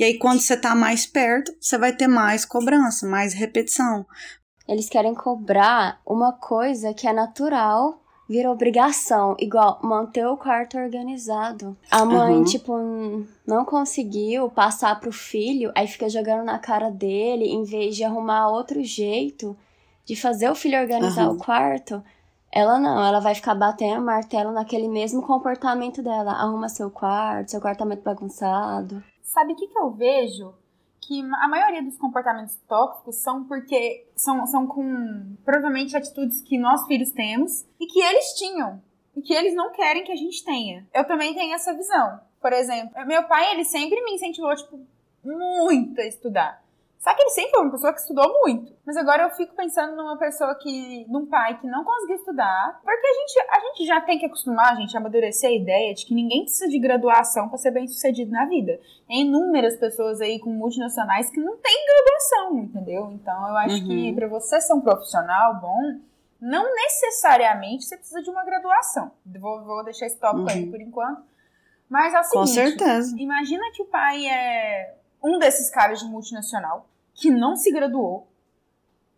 e 0.00 0.04
aí, 0.04 0.18
quando 0.18 0.40
você 0.40 0.56
tá 0.56 0.74
mais 0.74 1.04
perto, 1.06 1.54
você 1.60 1.76
vai 1.76 1.92
ter 1.94 2.08
mais 2.08 2.44
cobrança, 2.44 3.06
mais 3.06 3.34
repetição. 3.34 4.06
Eles 4.66 4.88
querem 4.88 5.14
cobrar 5.14 6.00
uma 6.06 6.32
coisa 6.32 6.94
que 6.94 7.06
é 7.06 7.12
natural 7.12 8.00
vira 8.30 8.48
obrigação, 8.48 9.34
igual 9.40 9.80
manter 9.82 10.24
o 10.24 10.36
quarto 10.36 10.78
organizado. 10.78 11.76
A 11.90 12.04
mãe, 12.04 12.36
Uhum. 12.36 12.44
tipo, 12.44 12.72
não 13.44 13.64
conseguiu 13.64 14.48
passar 14.48 15.00
pro 15.00 15.10
filho, 15.10 15.72
aí 15.74 15.88
fica 15.88 16.08
jogando 16.08 16.44
na 16.44 16.56
cara 16.56 16.90
dele, 16.90 17.46
em 17.46 17.64
vez 17.64 17.96
de 17.96 18.04
arrumar 18.04 18.48
outro 18.48 18.84
jeito 18.84 19.56
de 20.04 20.14
fazer 20.14 20.48
o 20.48 20.54
filho 20.54 20.80
organizar 20.80 21.24
Aham. 21.24 21.32
o 21.32 21.38
quarto. 21.38 22.04
Ela 22.52 22.78
não, 22.78 23.04
ela 23.04 23.18
vai 23.18 23.34
ficar 23.34 23.56
batendo 23.56 24.00
martelo 24.00 24.52
naquele 24.52 24.86
mesmo 24.86 25.22
comportamento 25.22 26.00
dela. 26.00 26.32
Arruma 26.32 26.68
seu 26.68 26.88
quarto, 26.88 27.50
seu 27.50 27.60
quarto 27.60 27.78
tá 27.80 27.84
muito 27.84 28.02
bagunçado. 28.04 29.02
Sabe 29.30 29.52
o 29.52 29.56
que, 29.56 29.68
que 29.68 29.78
eu 29.78 29.92
vejo? 29.92 30.52
Que 31.00 31.20
a 31.20 31.48
maioria 31.48 31.82
dos 31.82 31.96
comportamentos 31.96 32.56
tóxicos 32.68 33.16
são 33.16 33.44
porque 33.44 34.06
são, 34.16 34.44
são 34.46 34.66
com 34.66 35.36
provavelmente 35.44 35.96
atitudes 35.96 36.42
que 36.42 36.58
nós 36.58 36.84
filhos 36.86 37.12
temos 37.12 37.64
e 37.78 37.86
que 37.86 38.00
eles 38.00 38.34
tinham 38.34 38.82
e 39.16 39.22
que 39.22 39.32
eles 39.32 39.54
não 39.54 39.70
querem 39.72 40.02
que 40.02 40.10
a 40.10 40.16
gente 40.16 40.44
tenha. 40.44 40.86
Eu 40.92 41.06
também 41.06 41.32
tenho 41.32 41.54
essa 41.54 41.72
visão. 41.72 42.20
Por 42.40 42.52
exemplo, 42.52 43.06
meu 43.06 43.22
pai, 43.28 43.52
ele 43.52 43.64
sempre 43.64 44.02
me 44.04 44.14
incentivou, 44.14 44.54
tipo, 44.56 44.80
muito 45.24 46.00
a 46.00 46.06
estudar. 46.06 46.62
Só 47.00 47.14
que 47.14 47.22
ele 47.22 47.30
sempre 47.30 47.52
foi 47.52 47.62
uma 47.62 47.70
pessoa 47.70 47.94
que 47.94 48.00
estudou 48.00 48.30
muito. 48.42 48.74
Mas 48.84 48.94
agora 48.94 49.22
eu 49.22 49.30
fico 49.30 49.56
pensando 49.56 49.96
numa 49.96 50.18
pessoa 50.18 50.54
que. 50.54 51.06
num 51.08 51.24
pai 51.24 51.58
que 51.58 51.66
não 51.66 51.82
conseguiu 51.82 52.16
estudar. 52.16 52.78
Porque 52.84 53.06
a 53.06 53.14
gente, 53.14 53.40
a 53.50 53.60
gente 53.60 53.86
já 53.86 54.00
tem 54.02 54.18
que 54.18 54.26
acostumar, 54.26 54.72
a 54.72 54.74
gente, 54.74 54.94
a 54.94 55.00
amadurecer 55.00 55.48
a 55.48 55.52
ideia 55.54 55.94
de 55.94 56.04
que 56.04 56.12
ninguém 56.14 56.42
precisa 56.42 56.68
de 56.68 56.78
graduação 56.78 57.48
para 57.48 57.56
ser 57.56 57.70
bem 57.70 57.88
sucedido 57.88 58.30
na 58.30 58.44
vida. 58.44 58.78
Tem 59.08 59.22
inúmeras 59.22 59.76
pessoas 59.76 60.20
aí 60.20 60.38
com 60.38 60.50
multinacionais 60.50 61.30
que 61.30 61.40
não 61.40 61.56
têm 61.56 61.86
graduação, 61.86 62.58
entendeu? 62.58 63.10
Então 63.12 63.48
eu 63.48 63.56
acho 63.56 63.76
Uhum. 63.76 63.86
que 63.88 64.12
para 64.14 64.28
você 64.28 64.60
ser 64.60 64.74
um 64.74 64.82
profissional 64.82 65.58
bom, 65.58 66.00
não 66.38 66.74
necessariamente 66.74 67.84
você 67.86 67.96
precisa 67.96 68.22
de 68.22 68.28
uma 68.28 68.44
graduação. 68.44 69.10
Vou, 69.24 69.64
vou 69.64 69.82
deixar 69.84 70.04
esse 70.06 70.18
tópico 70.20 70.50
aí 70.50 70.64
Uhum. 70.64 70.70
por 70.70 70.80
enquanto. 70.82 71.22
Mas 71.88 72.12
é 72.12 72.20
o 72.20 72.22
Com 72.30 72.46
seguinte, 72.46 72.78
certeza. 72.78 73.16
Imagina 73.18 73.64
que 73.74 73.82
o 73.82 73.86
pai 73.86 74.26
é 74.26 74.96
um 75.22 75.38
desses 75.38 75.70
caras 75.70 76.00
de 76.00 76.06
multinacional 76.06 76.86
que 77.14 77.30
não 77.30 77.56
se 77.56 77.70
graduou, 77.72 78.26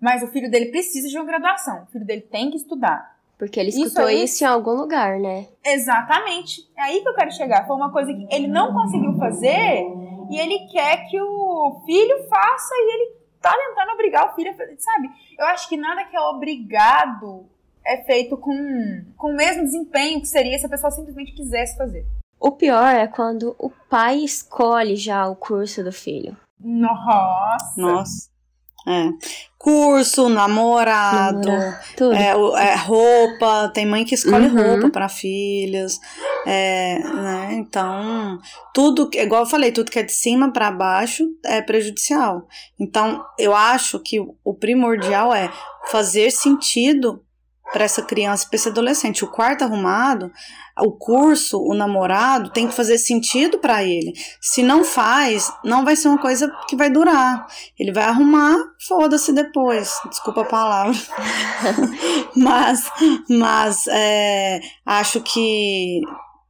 mas 0.00 0.22
o 0.22 0.26
filho 0.28 0.50
dele 0.50 0.66
precisa 0.70 1.08
de 1.08 1.16
uma 1.16 1.24
graduação. 1.24 1.84
O 1.84 1.86
filho 1.86 2.04
dele 2.04 2.22
tem 2.22 2.50
que 2.50 2.56
estudar. 2.56 3.12
Porque 3.38 3.58
ele 3.58 3.70
Isso 3.70 3.82
escutou 3.84 4.06
aí- 4.06 4.24
isso 4.24 4.44
em 4.44 4.46
algum 4.46 4.72
lugar, 4.72 5.18
né? 5.18 5.48
Exatamente. 5.64 6.68
É 6.76 6.82
aí 6.82 7.00
que 7.02 7.08
eu 7.08 7.14
quero 7.14 7.32
chegar. 7.32 7.66
Foi 7.66 7.76
uma 7.76 7.90
coisa 7.92 8.12
que 8.12 8.26
ele 8.30 8.46
não 8.46 8.72
conseguiu 8.72 9.14
fazer 9.16 9.84
e 10.30 10.38
ele 10.38 10.66
quer 10.70 11.08
que 11.08 11.20
o 11.20 11.82
filho 11.84 12.28
faça 12.28 12.72
e 12.74 12.94
ele 12.94 13.16
tá 13.40 13.52
tentando 13.56 13.92
obrigar 13.92 14.30
o 14.30 14.34
filho 14.34 14.50
a 14.52 14.54
fazer, 14.54 14.76
sabe? 14.78 15.08
Eu 15.38 15.44
acho 15.46 15.68
que 15.68 15.76
nada 15.76 16.04
que 16.04 16.16
é 16.16 16.20
obrigado 16.20 17.46
é 17.84 17.96
feito 18.04 18.36
com, 18.36 19.04
com 19.16 19.32
o 19.32 19.36
mesmo 19.36 19.64
desempenho 19.64 20.20
que 20.20 20.28
seria 20.28 20.56
se 20.58 20.66
a 20.66 20.68
pessoa 20.68 20.90
simplesmente 20.92 21.32
quisesse 21.32 21.76
fazer. 21.76 22.06
O 22.42 22.50
pior 22.52 22.92
é 22.94 23.06
quando 23.06 23.54
o 23.58 23.70
pai 23.88 24.18
escolhe 24.18 24.96
já 24.96 25.26
o 25.28 25.36
curso 25.36 25.82
do 25.84 25.92
filho. 25.92 26.36
Nossa! 26.60 27.74
Nossa. 27.76 28.32
É. 28.88 29.10
Curso, 29.56 30.28
namorado, 30.28 31.48
tudo. 31.96 32.12
é, 32.14 32.34
o- 32.34 32.56
é, 32.56 32.74
roupa, 32.74 33.68
tem 33.72 33.86
mãe 33.86 34.04
que 34.04 34.16
escolhe 34.16 34.48
Uhum. 34.48 34.72
roupa 34.72 34.90
para 34.90 35.08
filhas, 35.08 36.00
é, 36.44 36.98
né, 36.98 37.52
então 37.52 38.40
tudo, 38.74 39.08
que- 39.08 39.20
igual 39.22 39.42
eu 39.44 39.48
falei, 39.48 39.70
tudo 39.70 39.88
que 39.88 40.00
é 40.00 40.02
de 40.02 40.10
cima 40.10 40.52
para 40.52 40.72
baixo 40.72 41.24
é 41.46 41.62
prejudicial. 41.62 42.48
Então 42.80 43.24
eu 43.38 43.54
acho 43.54 44.00
que 44.00 44.18
o 44.44 44.52
primordial 44.52 45.32
é 45.32 45.48
fazer 45.92 46.32
sentido 46.32 47.22
para 47.72 47.84
essa 47.84 48.02
criança, 48.02 48.46
para 48.46 48.56
esse 48.56 48.68
adolescente. 48.68 49.24
O 49.24 49.30
quarto 49.30 49.62
arrumado, 49.62 50.30
o 50.78 50.92
curso, 50.92 51.58
o 51.58 51.74
namorado 51.74 52.50
tem 52.50 52.68
que 52.68 52.74
fazer 52.74 52.98
sentido 52.98 53.58
para 53.58 53.82
ele. 53.82 54.12
Se 54.40 54.62
não 54.62 54.84
faz, 54.84 55.52
não 55.64 55.84
vai 55.84 55.96
ser 55.96 56.08
uma 56.08 56.18
coisa 56.18 56.52
que 56.68 56.76
vai 56.76 56.90
durar. 56.90 57.46
Ele 57.78 57.92
vai 57.92 58.04
arrumar, 58.04 58.56
foda-se 58.86 59.32
depois. 59.32 59.92
Desculpa 60.08 60.42
a 60.42 60.46
palavra. 60.46 60.94
mas, 62.36 62.90
mas 63.28 63.86
é, 63.88 64.60
acho 64.86 65.20
que 65.20 66.00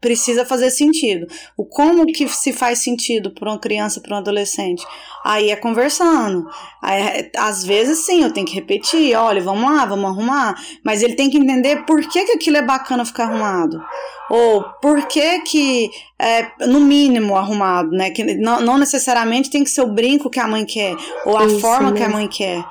precisa 0.02 0.44
fazer 0.44 0.70
sentido. 0.70 1.26
O 1.56 1.64
como 1.64 2.04
que 2.06 2.28
se 2.28 2.52
faz 2.52 2.82
sentido 2.82 3.30
para 3.30 3.48
uma 3.48 3.58
criança, 3.58 4.00
para 4.00 4.16
um 4.16 4.18
adolescente? 4.18 4.84
Aí 5.24 5.50
é 5.50 5.56
conversando. 5.56 6.44
Aí, 6.82 7.30
às 7.38 7.64
vezes 7.64 8.04
sim, 8.04 8.22
eu 8.22 8.32
tenho 8.32 8.44
que 8.44 8.54
repetir, 8.54 9.16
olha, 9.16 9.40
vamos 9.40 9.70
lá, 9.70 9.86
vamos 9.86 10.10
arrumar, 10.10 10.56
mas 10.84 11.02
ele 11.02 11.14
tem 11.14 11.30
que 11.30 11.38
entender 11.38 11.86
por 11.86 12.00
que, 12.02 12.24
que 12.24 12.32
aquilo 12.32 12.56
é 12.56 12.62
bacana 12.62 13.04
ficar 13.04 13.24
arrumado. 13.24 13.80
Ou 14.28 14.64
por 14.80 15.06
que 15.06 15.40
que 15.42 15.90
é, 16.18 16.50
no 16.66 16.80
mínimo 16.80 17.36
arrumado, 17.36 17.90
né? 17.90 18.10
Que 18.10 18.34
não, 18.34 18.60
não 18.60 18.78
necessariamente 18.78 19.50
tem 19.50 19.62
que 19.62 19.70
ser 19.70 19.82
o 19.82 19.92
brinco 19.92 20.28
que 20.28 20.40
a 20.40 20.48
mãe 20.48 20.64
quer, 20.64 20.96
ou 21.24 21.38
a 21.38 21.44
Isso 21.44 21.60
forma 21.60 21.92
que 21.92 22.02
a 22.02 22.08
mãe 22.08 22.26
quer. 22.26 22.64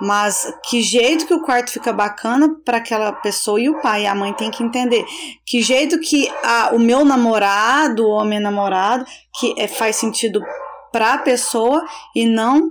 Mas 0.00 0.52
que 0.64 0.80
jeito 0.80 1.26
que 1.26 1.34
o 1.34 1.42
quarto 1.42 1.70
fica 1.70 1.92
bacana 1.92 2.56
para 2.64 2.78
aquela 2.78 3.12
pessoa 3.12 3.60
e 3.60 3.68
o 3.68 3.80
pai 3.80 4.04
e 4.04 4.06
a 4.06 4.14
mãe 4.14 4.32
tem 4.32 4.50
que 4.50 4.62
entender. 4.62 5.04
Que 5.46 5.60
jeito 5.60 6.00
que 6.00 6.30
a, 6.42 6.70
o 6.72 6.78
meu 6.78 7.04
namorado 7.04 8.06
ou 8.06 8.20
a 8.20 8.24
minha 8.24 8.40
namorada 8.40 9.04
que 9.38 9.54
é, 9.58 9.68
faz 9.68 9.96
sentido 9.96 10.40
para 10.90 11.14
a 11.14 11.18
pessoa 11.18 11.84
e 12.14 12.26
não 12.26 12.70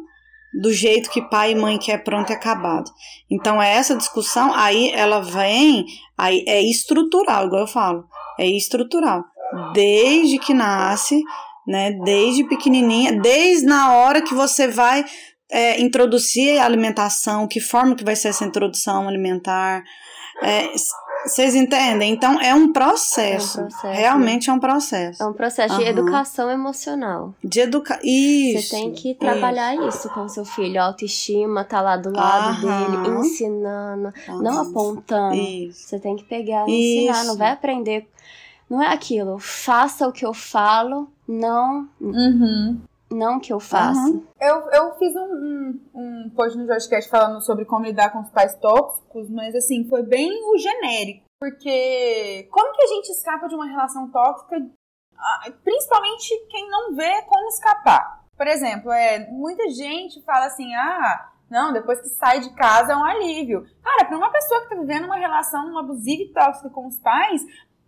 do 0.53 0.73
jeito 0.73 1.09
que 1.11 1.21
pai 1.29 1.51
e 1.51 1.55
mãe 1.55 1.77
quer 1.77 2.03
pronto 2.03 2.31
e 2.31 2.33
acabado. 2.33 2.89
Então 3.29 3.61
é 3.61 3.75
essa 3.75 3.95
discussão 3.95 4.53
aí 4.53 4.91
ela 4.91 5.21
vem, 5.21 5.85
aí 6.17 6.43
é 6.47 6.61
estrutural, 6.61 7.45
igual 7.45 7.61
eu 7.61 7.67
falo, 7.67 8.05
é 8.39 8.47
estrutural. 8.47 9.23
Desde 9.73 10.39
que 10.39 10.53
nasce, 10.53 11.21
né, 11.67 11.91
desde 12.03 12.43
pequenininha, 12.45 13.13
desde 13.13 13.65
na 13.65 13.93
hora 13.93 14.21
que 14.21 14.33
você 14.33 14.67
vai 14.67 15.05
é, 15.51 15.79
introduzir 15.81 16.59
a 16.59 16.65
alimentação, 16.65 17.47
que 17.47 17.59
forma 17.59 17.95
que 17.95 18.03
vai 18.03 18.15
ser 18.15 18.29
essa 18.29 18.45
introdução 18.45 19.07
alimentar. 19.07 19.83
É, 20.41 20.69
vocês 21.25 21.53
entendem? 21.53 22.13
Então 22.13 22.39
é 22.39 22.53
um 22.53 22.71
processo. 22.71 23.59
É 23.59 23.63
um 23.63 23.67
processo, 23.67 23.93
Realmente 23.99 24.49
é 24.49 24.53
um 24.53 24.59
processo. 24.59 25.23
É 25.23 25.25
um 25.25 25.33
processo 25.33 25.75
de 25.75 25.81
Aham. 25.81 25.91
educação 25.91 26.49
emocional. 26.49 27.33
De 27.43 27.59
educar. 27.59 27.99
Isso. 28.03 28.69
Você 28.69 28.75
tem 28.75 28.93
que 28.93 29.15
trabalhar 29.15 29.75
isso 29.75 30.09
com 30.11 30.29
seu 30.29 30.45
filho. 30.45 30.81
Autoestima, 30.81 31.65
tá 31.65 31.81
lá 31.81 31.97
do 31.97 32.09
lado 32.09 32.51
Aham. 32.51 32.61
dele, 32.61 33.17
ensinando, 33.19 34.13
não 34.39 34.59
Aham. 34.59 34.69
apontando. 34.69 35.35
Isso. 35.35 35.89
Você 35.89 35.99
tem 35.99 36.15
que 36.15 36.23
pegar 36.23 36.67
e 36.69 36.71
ensinar, 36.71 37.19
Isso. 37.19 37.27
não 37.27 37.37
vai 37.37 37.51
aprender. 37.51 38.07
Não 38.69 38.81
é 38.81 38.87
aquilo, 38.93 39.39
faça 39.39 40.07
o 40.07 40.11
que 40.11 40.23
eu 40.23 40.33
falo, 40.33 41.09
não 41.27 41.89
Uhum. 41.99 42.79
Não 43.11 43.39
que 43.39 43.51
eu 43.51 43.59
faço. 43.59 43.99
Aham. 43.99 44.23
Eu, 44.39 44.69
eu 44.71 44.95
fiz 44.95 45.15
um, 45.15 45.19
um, 45.23 45.81
um 45.95 46.29
post 46.35 46.57
no 46.57 46.67
Joscast 46.67 47.09
falando 47.09 47.41
sobre 47.41 47.65
como 47.65 47.85
lidar 47.85 48.11
com 48.11 48.19
os 48.19 48.29
pais 48.29 48.55
tóxicos, 48.55 49.29
mas 49.29 49.55
assim, 49.55 49.87
foi 49.87 50.03
bem 50.03 50.29
o 50.53 50.57
genérico. 50.57 51.25
Porque 51.39 52.47
como 52.51 52.73
que 52.73 52.83
a 52.83 52.87
gente 52.87 53.09
escapa 53.09 53.47
de 53.47 53.55
uma 53.55 53.65
relação 53.65 54.09
tóxica, 54.09 54.57
principalmente 55.63 56.47
quem 56.49 56.69
não 56.69 56.95
vê 56.95 57.21
como 57.23 57.47
escapar? 57.47 58.25
Por 58.37 58.47
exemplo, 58.47 58.91
é, 58.91 59.29
muita 59.31 59.69
gente 59.69 60.23
fala 60.23 60.45
assim, 60.45 60.73
ah, 60.75 61.29
não, 61.49 61.73
depois 61.73 61.99
que 61.99 62.09
sai 62.09 62.41
de 62.41 62.53
casa 62.53 62.93
é 62.93 62.95
um 62.95 63.03
alívio. 63.03 63.65
Cara, 63.81 64.05
para 64.05 64.17
uma 64.17 64.31
pessoa 64.31 64.61
que 64.61 64.69
tá 64.69 64.75
vivendo 64.75 65.05
uma 65.05 65.17
relação 65.17 65.77
abusiva 65.77 66.23
e 66.23 66.31
tóxica 66.31 66.69
com 66.69 66.87
os 66.87 66.99
pais, 66.99 67.41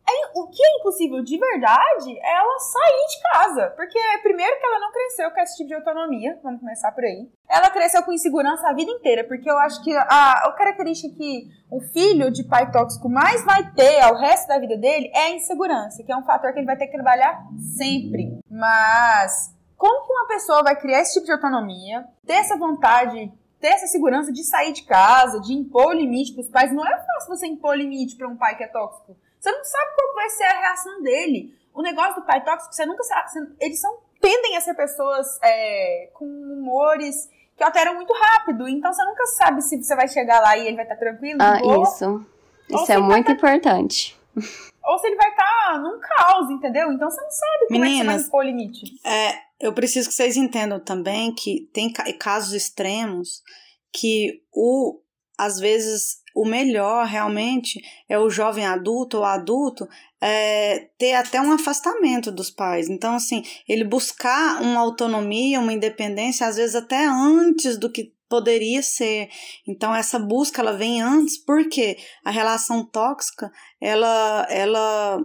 é- 0.07 0.39
o 0.39 0.47
que 0.47 0.63
é 0.63 0.77
impossível 0.79 1.23
de 1.23 1.37
verdade 1.37 2.17
é 2.19 2.35
ela 2.35 2.59
sair 2.59 3.07
de 3.09 3.21
casa. 3.31 3.73
Porque, 3.75 3.99
primeiro, 4.21 4.57
que 4.59 4.65
ela 4.65 4.79
não 4.79 4.91
cresceu 4.91 5.31
com 5.31 5.39
esse 5.39 5.57
tipo 5.57 5.67
de 5.67 5.75
autonomia, 5.75 6.39
vamos 6.43 6.59
começar 6.59 6.91
por 6.91 7.03
aí. 7.03 7.29
Ela 7.49 7.69
cresceu 7.69 8.03
com 8.03 8.11
insegurança 8.11 8.67
a 8.67 8.73
vida 8.73 8.91
inteira, 8.91 9.23
porque 9.23 9.49
eu 9.49 9.57
acho 9.59 9.83
que 9.83 9.95
a, 9.95 10.31
a 10.31 10.51
característica 10.53 11.15
que 11.15 11.47
o 11.69 11.81
filho 11.81 12.31
de 12.31 12.43
pai 12.43 12.71
tóxico 12.71 13.09
mais 13.09 13.43
vai 13.43 13.71
ter 13.73 14.01
ao 14.01 14.15
resto 14.15 14.47
da 14.47 14.59
vida 14.59 14.77
dele 14.77 15.11
é 15.13 15.27
a 15.27 15.35
insegurança, 15.35 16.03
que 16.03 16.11
é 16.11 16.17
um 16.17 16.23
fator 16.23 16.53
que 16.53 16.59
ele 16.59 16.65
vai 16.65 16.77
ter 16.77 16.87
que 16.87 16.93
trabalhar 16.93 17.41
sempre. 17.77 18.39
Mas, 18.49 19.55
como 19.77 20.05
que 20.05 20.13
uma 20.13 20.27
pessoa 20.27 20.63
vai 20.63 20.75
criar 20.75 21.01
esse 21.01 21.13
tipo 21.13 21.25
de 21.25 21.31
autonomia, 21.31 22.05
ter 22.25 22.33
essa 22.33 22.57
vontade 22.57 23.31
ter 23.61 23.67
essa 23.67 23.85
segurança 23.85 24.33
de 24.33 24.43
sair 24.43 24.73
de 24.73 24.81
casa, 24.83 25.39
de 25.39 25.53
impor 25.53 25.95
limite 25.95 26.33
pros 26.33 26.49
pais. 26.49 26.73
Não 26.73 26.83
é 26.83 26.97
fácil 26.97 27.29
você 27.29 27.45
impor 27.45 27.77
limite 27.77 28.15
para 28.15 28.27
um 28.27 28.35
pai 28.35 28.57
que 28.57 28.63
é 28.63 28.67
tóxico. 28.67 29.15
Você 29.41 29.51
não 29.51 29.63
sabe 29.63 29.91
qual 29.95 30.13
vai 30.13 30.29
ser 30.29 30.43
a 30.43 30.59
reação 30.59 31.01
dele. 31.01 31.53
O 31.73 31.81
negócio 31.81 32.15
do 32.21 32.27
pai 32.27 32.43
tóxico, 32.43 32.73
você 32.73 32.85
nunca 32.85 33.03
sabe. 33.03 33.29
você- 33.31 33.47
eles 33.59 33.79
são, 33.81 33.97
tendem 34.21 34.55
a 34.55 34.61
ser 34.61 34.75
pessoas 34.75 35.39
é, 35.41 36.09
com 36.13 36.25
humores 36.25 37.27
que 37.57 37.63
alteram 37.63 37.95
muito 37.95 38.13
rápido. 38.13 38.67
Então 38.69 38.93
você 38.93 39.03
nunca 39.03 39.25
sabe 39.25 39.61
se 39.61 39.81
você 39.81 39.95
vai 39.95 40.07
chegar 40.07 40.39
lá 40.41 40.55
e 40.57 40.67
ele 40.67 40.75
vai 40.75 40.85
estar 40.85 40.95
tranquilo, 40.97 41.39
de 41.39 41.43
Ah, 41.45 41.59
boa, 41.59 41.83
isso. 41.83 42.05
Ou 42.05 42.19
Isso 42.77 42.85
você 42.85 42.93
é 42.93 42.97
muito 42.97 43.31
importante. 43.31 44.15
ou 44.83 44.99
se 44.99 45.07
ele 45.07 45.15
vai 45.15 45.29
estar 45.29 45.79
num 45.81 45.99
caos, 45.99 46.49
entendeu? 46.49 46.91
Então 46.91 47.09
você 47.09 47.21
não 47.21 47.31
sabe 47.31 47.67
como 47.67 47.83
é 47.83 47.87
que 47.87 47.93
você 47.93 47.97
vai 47.97 48.05
Meninas, 48.05 48.27
impor 48.27 48.45
limite. 48.45 48.85
É, 49.05 49.41
eu 49.59 49.73
preciso 49.73 50.07
que 50.09 50.15
vocês 50.15 50.37
entendam 50.37 50.79
também 50.79 51.33
que 51.33 51.69
tem 51.73 51.91
ca- 51.91 52.05
casos 52.19 52.53
extremos 52.53 53.41
que 53.93 54.41
o, 54.53 54.99
às 55.45 55.59
vezes 55.59 56.21
o 56.35 56.45
melhor 56.45 57.05
realmente 57.05 57.81
é 58.07 58.17
o 58.17 58.29
jovem 58.29 58.65
adulto 58.65 59.17
ou 59.17 59.25
adulto 59.25 59.87
é, 60.21 60.87
ter 60.97 61.13
até 61.13 61.41
um 61.41 61.51
afastamento 61.51 62.31
dos 62.31 62.49
pais. 62.49 62.87
Então, 62.89 63.15
assim, 63.15 63.43
ele 63.67 63.83
buscar 63.83 64.61
uma 64.61 64.79
autonomia, 64.79 65.59
uma 65.59 65.73
independência, 65.73 66.47
às 66.47 66.55
vezes 66.55 66.75
até 66.75 67.05
antes 67.05 67.77
do 67.77 67.91
que 67.91 68.13
poderia 68.29 68.81
ser. 68.81 69.27
Então 69.67 69.93
essa 69.93 70.17
busca 70.17 70.61
ela 70.61 70.71
vem 70.71 71.01
antes 71.01 71.37
porque 71.37 71.97
a 72.23 72.31
relação 72.31 72.85
tóxica 72.85 73.51
ela 73.81 74.47
ela 74.49 75.19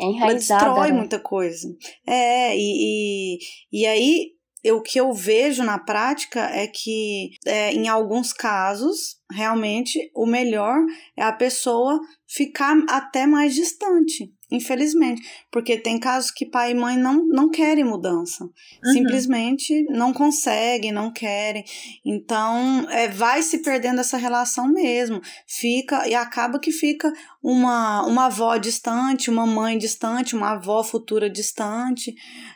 É 0.00 0.04
ela 0.04 0.34
destrói 0.34 0.88
né? 0.90 0.98
muita 0.98 1.20
coisa. 1.20 1.68
É, 2.04 2.56
e, 2.56 3.36
e, 3.36 3.38
e 3.70 3.86
aí 3.86 4.32
eu- 4.64 4.78
o 4.78 4.82
que 4.82 4.98
eu 4.98 5.12
vejo 5.12 5.62
na 5.62 5.78
prática 5.78 6.40
é 6.52 6.66
que, 6.66 7.30
é, 7.46 7.72
em 7.72 7.86
alguns 7.88 8.32
casos, 8.32 9.19
realmente 9.32 10.10
o 10.14 10.26
melhor 10.26 10.76
é 11.16 11.22
a 11.22 11.32
pessoa 11.32 12.00
ficar 12.26 12.76
até 12.88 13.26
mais 13.26 13.54
distante, 13.56 14.32
infelizmente. 14.52 15.20
Porque 15.50 15.76
tem 15.76 15.98
casos 15.98 16.30
que 16.30 16.46
pai 16.46 16.70
e 16.70 16.74
mãe 16.74 16.96
não, 16.96 17.26
não 17.26 17.50
querem 17.50 17.82
mudança. 17.82 18.44
Uhum. 18.44 18.92
Simplesmente 18.92 19.84
não 19.90 20.12
conseguem, 20.12 20.92
não 20.92 21.12
querem. 21.12 21.64
Então, 22.06 22.88
é, 22.88 23.08
vai 23.08 23.42
se 23.42 23.58
perdendo 23.58 24.00
essa 24.00 24.16
relação 24.16 24.68
mesmo. 24.68 25.20
Fica, 25.44 26.06
e 26.06 26.14
acaba 26.14 26.60
que 26.60 26.70
fica 26.70 27.12
uma, 27.42 28.06
uma 28.06 28.26
avó 28.26 28.56
distante, 28.56 29.28
uma 29.28 29.46
mãe 29.46 29.76
distante, 29.76 30.36
uma 30.36 30.52
avó 30.52 30.84
futura 30.84 31.28
distante, 31.28 32.14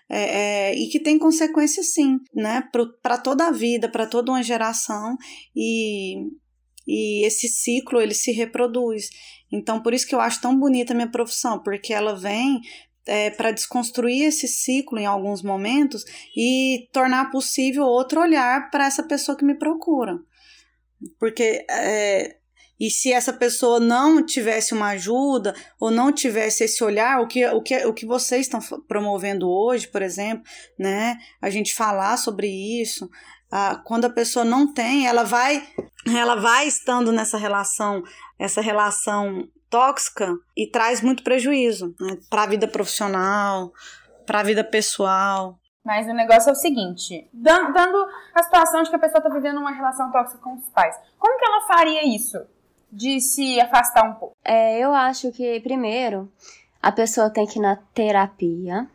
é, 0.08 0.70
é, 0.70 0.74
e 0.76 0.88
que 0.88 1.00
tem 1.00 1.18
consequências 1.18 1.92
sim, 1.92 2.18
né, 2.32 2.62
para 3.02 3.18
toda 3.18 3.46
a 3.46 3.50
vida, 3.50 3.88
para 3.88 4.06
toda 4.06 4.30
uma 4.30 4.42
geração, 4.42 5.16
e, 5.56 6.28
e 6.86 7.26
esse 7.26 7.48
ciclo 7.48 8.00
ele 8.00 8.14
se 8.14 8.32
reproduz. 8.32 9.10
Então, 9.52 9.82
por 9.82 9.94
isso 9.94 10.06
que 10.06 10.14
eu 10.14 10.20
acho 10.20 10.40
tão 10.40 10.58
bonita 10.58 10.92
a 10.92 10.96
minha 10.96 11.10
profissão, 11.10 11.62
porque 11.62 11.92
ela 11.92 12.14
vem 12.14 12.60
é, 13.06 13.30
para 13.30 13.50
desconstruir 13.50 14.24
esse 14.24 14.48
ciclo 14.48 14.98
em 14.98 15.06
alguns 15.06 15.42
momentos 15.42 16.04
e 16.36 16.88
tornar 16.92 17.30
possível 17.30 17.84
outro 17.84 18.20
olhar 18.20 18.70
para 18.70 18.86
essa 18.86 19.02
pessoa 19.02 19.36
que 19.36 19.44
me 19.44 19.54
procura. 19.54 20.18
Porque 21.18 21.64
é, 21.70 22.36
e 22.78 22.90
se 22.90 23.12
essa 23.12 23.32
pessoa 23.32 23.78
não 23.78 24.24
tivesse 24.24 24.74
uma 24.74 24.88
ajuda 24.88 25.54
ou 25.78 25.90
não 25.90 26.12
tivesse 26.12 26.64
esse 26.64 26.82
olhar, 26.82 27.20
o 27.20 27.28
que, 27.28 27.46
o 27.46 27.62
que, 27.62 27.86
o 27.86 27.94
que 27.94 28.04
vocês 28.04 28.42
estão 28.42 28.60
promovendo 28.88 29.48
hoje, 29.48 29.86
por 29.86 30.02
exemplo, 30.02 30.44
né? 30.78 31.16
A 31.40 31.50
gente 31.50 31.74
falar 31.74 32.16
sobre 32.16 32.48
isso. 32.48 33.08
Ah, 33.56 33.80
quando 33.84 34.06
a 34.06 34.10
pessoa 34.10 34.44
não 34.44 34.72
tem, 34.74 35.06
ela 35.06 35.22
vai, 35.22 35.62
ela 36.12 36.34
vai 36.34 36.66
estando 36.66 37.12
nessa 37.12 37.38
relação, 37.38 38.02
essa 38.38 38.60
relação 38.60 39.46
tóxica 39.70 40.34
e 40.56 40.68
traz 40.70 41.00
muito 41.00 41.22
prejuízo 41.22 41.94
né, 42.00 42.16
para 42.28 42.42
a 42.42 42.46
vida 42.46 42.66
profissional, 42.66 43.72
para 44.26 44.40
a 44.40 44.42
vida 44.42 44.64
pessoal. 44.64 45.56
Mas 45.84 46.06
o 46.08 46.14
negócio 46.14 46.48
é 46.48 46.52
o 46.52 46.56
seguinte: 46.56 47.28
dan- 47.32 47.70
dando 47.70 47.96
a 48.34 48.42
situação 48.42 48.82
de 48.82 48.90
que 48.90 48.96
a 48.96 48.98
pessoa 48.98 49.22
tá 49.22 49.28
vivendo 49.28 49.58
uma 49.58 49.70
relação 49.72 50.10
tóxica 50.10 50.38
com 50.42 50.54
os 50.54 50.66
pais, 50.70 50.96
como 51.18 51.38
que 51.38 51.44
ela 51.44 51.60
faria 51.66 52.02
isso? 52.16 52.38
De 52.90 53.20
se 53.20 53.60
afastar 53.60 54.04
um 54.08 54.14
pouco? 54.14 54.34
É, 54.44 54.78
eu 54.78 54.94
acho 54.94 55.30
que, 55.32 55.60
primeiro, 55.60 56.32
a 56.80 56.90
pessoa 56.92 57.28
tem 57.28 57.44
que 57.46 57.58
ir 57.58 57.62
na 57.62 57.76
terapia 57.92 58.86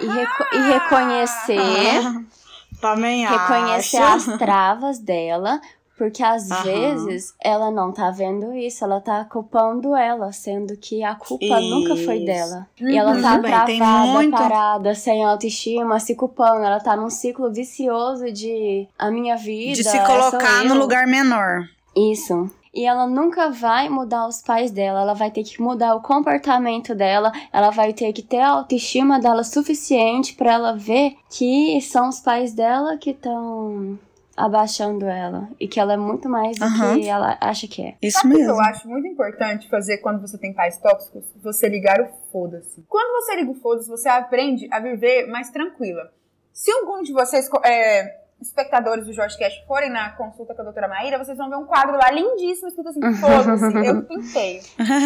e, 0.00 0.06
reco- 0.06 0.46
e 0.54 0.58
reconhecer, 0.72 2.00
Também 2.80 3.26
reconhecer 3.26 3.96
acho. 3.98 4.30
as 4.30 4.38
travas 4.38 4.98
dela, 4.98 5.60
porque 5.96 6.22
às 6.22 6.48
Aham. 6.50 6.62
vezes 6.62 7.34
ela 7.42 7.70
não 7.72 7.90
tá 7.92 8.08
vendo 8.10 8.54
isso, 8.54 8.84
ela 8.84 9.00
tá 9.00 9.24
culpando 9.24 9.96
ela, 9.96 10.30
sendo 10.32 10.76
que 10.76 11.02
a 11.02 11.14
culpa 11.16 11.58
nunca 11.60 11.96
foi 11.96 12.18
Isso. 12.18 12.26
dela. 12.26 12.66
E 12.80 12.96
ela 12.96 13.12
Uhum. 13.16 13.22
tá 13.22 13.38
bem, 13.38 13.50
travada, 13.78 14.06
muito- 14.12 14.30
parada, 14.38 14.94
sem 14.94 15.24
autoestima, 15.24 15.98
se 15.98 16.14
culpando. 16.14 16.64
Ela 16.64 16.78
tá 16.78 16.94
num 16.96 17.10
ciclo 17.10 17.52
vicioso 17.52 18.30
de 18.32 18.86
a 18.96 19.10
minha 19.10 19.36
vida. 19.36 19.74
De 19.74 19.82
se 19.82 19.90
sou 19.90 20.06
colocar 20.06 20.64
no 20.64 20.74
lugar 20.78 21.06
menor. 21.08 21.62
Isso. 21.96 22.48
E 22.78 22.84
ela 22.84 23.08
nunca 23.08 23.50
vai 23.50 23.88
mudar 23.88 24.28
os 24.28 24.40
pais 24.40 24.70
dela, 24.70 25.00
ela 25.00 25.14
vai 25.14 25.32
ter 25.32 25.42
que 25.42 25.60
mudar 25.60 25.96
o 25.96 26.00
comportamento 26.00 26.94
dela, 26.94 27.32
ela 27.52 27.70
vai 27.70 27.92
ter 27.92 28.12
que 28.12 28.22
ter 28.22 28.38
a 28.38 28.50
autoestima 28.50 29.18
dela 29.18 29.42
suficiente 29.42 30.34
pra 30.36 30.52
ela 30.52 30.76
ver 30.76 31.16
que 31.28 31.80
são 31.80 32.08
os 32.08 32.20
pais 32.20 32.52
dela 32.54 32.96
que 32.96 33.10
estão 33.10 33.98
abaixando 34.36 35.04
ela 35.06 35.48
e 35.58 35.66
que 35.66 35.80
ela 35.80 35.94
é 35.94 35.96
muito 35.96 36.28
mais 36.28 36.56
do 36.56 36.64
Aham. 36.64 36.94
que 37.00 37.08
ela 37.08 37.36
acha 37.40 37.66
que 37.66 37.82
é. 37.82 37.96
Isso 38.00 38.18
Sabe 38.20 38.28
o 38.28 38.36
que 38.36 38.38
mesmo. 38.44 38.54
eu 38.54 38.60
acho 38.60 38.88
muito 38.88 39.08
importante 39.08 39.68
fazer 39.68 39.98
quando 39.98 40.20
você 40.20 40.38
tem 40.38 40.52
pais 40.52 40.78
tóxicos? 40.78 41.24
Você 41.42 41.68
ligar 41.68 42.00
o 42.00 42.06
foda-se. 42.30 42.84
Quando 42.88 43.10
você 43.24 43.34
liga 43.34 43.50
o 43.50 43.54
foda-se, 43.54 43.88
você 43.88 44.08
aprende 44.08 44.68
a 44.70 44.78
viver 44.78 45.26
mais 45.26 45.50
tranquila. 45.50 46.12
Se 46.52 46.70
algum 46.70 47.02
de 47.02 47.12
vocês, 47.12 47.48
co- 47.48 47.60
é, 47.64 48.20
espectadores 48.40 49.06
do 49.06 49.12
Jorge 49.12 49.38
Cash, 49.38 49.64
forem 49.66 49.90
na 49.90 50.10
consulta 50.10 50.54
com 50.54 50.62
a 50.62 50.64
doutora 50.64 50.88
Maíra, 50.88 51.18
vocês 51.18 51.36
vão 51.36 51.50
ver 51.50 51.56
um 51.56 51.66
quadro 51.66 51.96
lá 51.96 52.10
lindíssimo 52.10 52.68
escrito 52.68 52.88
assim, 52.88 53.00
foda-se, 53.20 53.86
eu 53.86 54.02
pintei. 54.04 54.60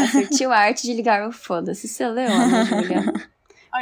Assistiu 0.04 0.52
a 0.52 0.56
arte 0.56 0.82
de 0.82 0.94
ligar 0.94 1.26
o 1.26 1.32
foda-se. 1.32 1.88
Você 1.88 2.06
leu, 2.06 2.30
Ana 2.30 2.64
Júlia? 2.64 3.02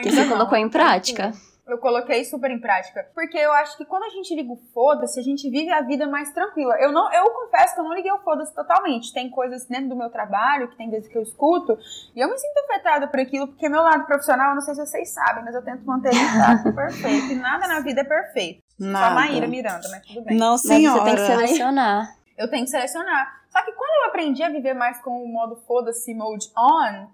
Que 0.02 0.10
você 0.10 0.24
não, 0.24 0.28
colocou 0.28 0.56
em 0.56 0.68
prática? 0.68 1.32
Eu 1.66 1.78
coloquei 1.78 2.24
super 2.24 2.50
em 2.50 2.58
prática. 2.58 3.08
Porque 3.14 3.38
eu 3.38 3.52
acho 3.52 3.76
que 3.76 3.84
quando 3.84 4.04
a 4.04 4.08
gente 4.08 4.34
liga 4.34 4.52
o 4.52 4.56
foda-se, 4.74 5.20
a 5.20 5.22
gente 5.22 5.48
vive 5.48 5.70
a 5.70 5.82
vida 5.82 6.06
mais 6.06 6.32
tranquila. 6.32 6.74
Eu 6.80 6.90
não, 6.90 7.12
eu 7.12 7.30
confesso 7.30 7.74
que 7.74 7.80
eu 7.80 7.84
não 7.84 7.94
liguei 7.94 8.10
o 8.10 8.18
foda-se 8.18 8.52
totalmente. 8.54 9.12
Tem 9.12 9.30
coisas 9.30 9.66
dentro 9.66 9.90
do 9.90 9.96
meu 9.96 10.10
trabalho, 10.10 10.68
que 10.68 10.76
tem 10.76 10.90
vezes 10.90 11.08
que 11.08 11.16
eu 11.16 11.22
escuto, 11.22 11.78
e 12.14 12.20
eu 12.20 12.28
me 12.28 12.36
sinto 12.38 12.58
afetada 12.64 13.06
por 13.06 13.20
aquilo, 13.20 13.46
porque 13.46 13.68
meu 13.68 13.82
lado 13.82 14.04
profissional, 14.04 14.50
eu 14.50 14.54
não 14.56 14.62
sei 14.62 14.74
se 14.74 14.86
vocês 14.86 15.10
sabem, 15.10 15.44
mas 15.44 15.54
eu 15.54 15.62
tento 15.62 15.84
manter 15.84 16.10
ele 16.10 16.72
perfeito. 16.74 17.32
E 17.32 17.34
nada 17.36 17.68
na 17.68 17.80
vida 17.80 18.00
é 18.00 18.04
perfeito. 18.04 18.62
Só 18.80 18.86
a 18.86 18.90
Nada. 18.90 19.14
Maíra 19.14 19.46
Miranda, 19.46 19.86
mas 19.90 20.06
tudo 20.06 20.22
bem. 20.24 20.38
Não, 20.38 20.52
Mas 20.52 20.62
senhora. 20.62 21.00
você 21.00 21.04
tem 21.04 21.14
que 21.14 21.26
selecionar. 21.26 22.16
Eu 22.38 22.48
tenho 22.48 22.64
que 22.64 22.70
selecionar. 22.70 23.40
Só 23.50 23.62
que 23.62 23.72
quando 23.72 23.90
eu 23.90 24.08
aprendi 24.08 24.42
a 24.42 24.48
viver 24.48 24.72
mais 24.72 24.98
com 25.02 25.22
o 25.22 25.28
modo 25.28 25.56
foda-se, 25.66 26.14
mode 26.14 26.46
on, 26.56 27.08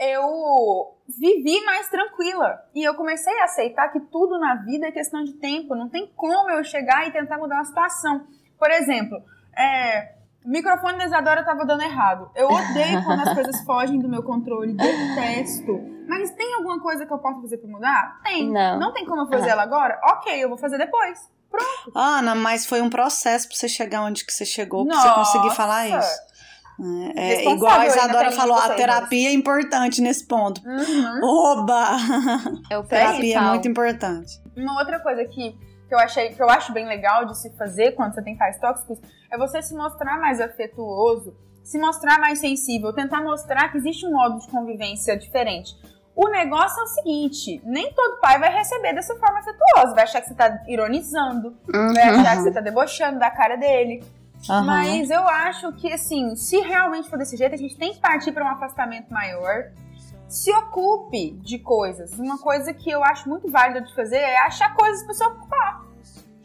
eu 0.00 0.96
vivi 1.08 1.64
mais 1.64 1.88
tranquila. 1.88 2.60
E 2.74 2.82
eu 2.82 2.94
comecei 2.94 3.38
a 3.38 3.44
aceitar 3.44 3.88
que 3.92 4.00
tudo 4.00 4.38
na 4.38 4.56
vida 4.56 4.88
é 4.88 4.90
questão 4.90 5.22
de 5.22 5.34
tempo. 5.34 5.76
Não 5.76 5.88
tem 5.88 6.10
como 6.16 6.50
eu 6.50 6.64
chegar 6.64 7.06
e 7.06 7.12
tentar 7.12 7.38
mudar 7.38 7.56
uma 7.56 7.64
situação. 7.64 8.26
Por 8.58 8.70
exemplo, 8.70 9.22
é, 9.56 10.14
o 10.44 10.48
microfone 10.48 10.98
da 10.98 11.04
Isadora 11.06 11.44
tava 11.44 11.64
dando 11.64 11.82
errado. 11.82 12.30
Eu 12.34 12.48
odeio 12.48 13.02
quando 13.04 13.20
as 13.28 13.34
coisas 13.34 13.60
fogem 13.66 13.98
do 14.00 14.08
meu 14.08 14.22
controle. 14.22 14.72
Detesto. 14.74 15.80
Mas 16.08 16.30
tem 16.32 16.54
alguma 16.54 16.80
coisa 16.80 17.06
que 17.06 17.12
eu 17.12 17.18
possa 17.18 17.40
fazer 17.40 17.58
pra 17.58 17.70
mudar? 17.70 18.20
Tem. 18.24 18.50
Não. 18.50 18.78
Não 18.78 18.92
tem 18.92 19.04
como 19.06 19.22
eu 19.22 19.26
fazer 19.28 19.48
Ah. 19.48 19.52
ela 19.52 19.62
agora? 19.62 19.98
Ok, 20.04 20.32
eu 20.42 20.48
vou 20.48 20.58
fazer 20.58 20.78
depois. 20.78 21.18
Ana, 21.94 22.34
mas 22.34 22.64
foi 22.66 22.80
um 22.80 22.88
processo 22.88 23.46
pra 23.46 23.56
você 23.56 23.68
chegar 23.68 24.02
onde 24.02 24.24
que 24.24 24.32
você 24.32 24.44
chegou, 24.44 24.86
pra 24.86 24.96
você 24.96 25.10
conseguir 25.14 25.50
falar 25.54 25.86
isso. 25.88 26.32
É, 27.14 27.44
é 27.44 27.50
igual 27.52 27.78
a 27.78 27.86
Isadora 27.86 28.32
falou, 28.32 28.56
a 28.56 28.70
terapia 28.70 29.28
é 29.28 29.32
importante 29.32 30.00
nesse 30.00 30.26
ponto. 30.26 30.60
Uhum. 30.66 31.20
Oba! 31.22 31.96
É 32.70 32.78
o 32.78 32.82
terapia 32.82 33.36
é 33.38 33.40
muito 33.42 33.68
importante. 33.68 34.40
Uma 34.56 34.78
outra 34.80 34.98
coisa 35.00 35.24
que, 35.26 35.54
que 35.92 35.96
eu 35.96 35.98
achei 35.98 36.30
que 36.30 36.42
eu 36.42 36.48
acho 36.48 36.72
bem 36.72 36.86
legal 36.86 37.26
de 37.26 37.36
se 37.36 37.50
fazer 37.50 37.92
quando 37.92 38.14
você 38.14 38.22
tem 38.22 38.34
pais 38.34 38.58
tóxicos 38.58 38.98
é 39.30 39.36
você 39.36 39.60
se 39.60 39.74
mostrar 39.74 40.18
mais 40.18 40.40
afetuoso, 40.40 41.36
se 41.62 41.78
mostrar 41.78 42.18
mais 42.18 42.38
sensível, 42.38 42.94
tentar 42.94 43.20
mostrar 43.22 43.70
que 43.70 43.76
existe 43.76 44.06
um 44.06 44.12
modo 44.12 44.38
de 44.38 44.48
convivência 44.48 45.18
diferente. 45.18 45.76
O 46.16 46.28
negócio 46.28 46.80
é 46.80 46.84
o 46.84 46.86
seguinte, 46.86 47.60
nem 47.62 47.92
todo 47.92 48.20
pai 48.20 48.38
vai 48.38 48.50
receber 48.50 48.94
dessa 48.94 49.14
forma 49.16 49.40
afetuosa, 49.40 49.94
vai 49.94 50.04
achar 50.04 50.22
que 50.22 50.28
você 50.28 50.34
tá 50.34 50.62
ironizando, 50.66 51.48
Uhum. 51.74 51.92
vai 51.92 52.08
achar 52.08 52.36
que 52.36 52.42
você 52.44 52.52
tá 52.52 52.60
debochando 52.62 53.18
da 53.18 53.30
cara 53.30 53.56
dele. 53.56 54.02
Aham. 54.48 54.64
Mas 54.64 55.10
eu 55.10 55.28
acho 55.28 55.72
que, 55.74 55.92
assim, 55.92 56.34
se 56.36 56.58
realmente 56.60 57.08
for 57.10 57.18
desse 57.18 57.36
jeito, 57.36 57.54
a 57.54 57.58
gente 57.58 57.76
tem 57.76 57.92
que 57.92 58.00
partir 58.00 58.32
para 58.32 58.44
um 58.44 58.48
afastamento 58.48 59.12
maior. 59.12 59.70
Se 60.32 60.50
ocupe 60.50 61.32
de 61.42 61.58
coisas. 61.58 62.18
Uma 62.18 62.38
coisa 62.38 62.72
que 62.72 62.90
eu 62.90 63.04
acho 63.04 63.28
muito 63.28 63.50
válida 63.50 63.82
de 63.82 63.94
fazer 63.94 64.16
é 64.16 64.38
achar 64.38 64.74
coisas 64.74 65.04
para 65.04 65.12
se 65.12 65.24
ocupar. 65.24 65.84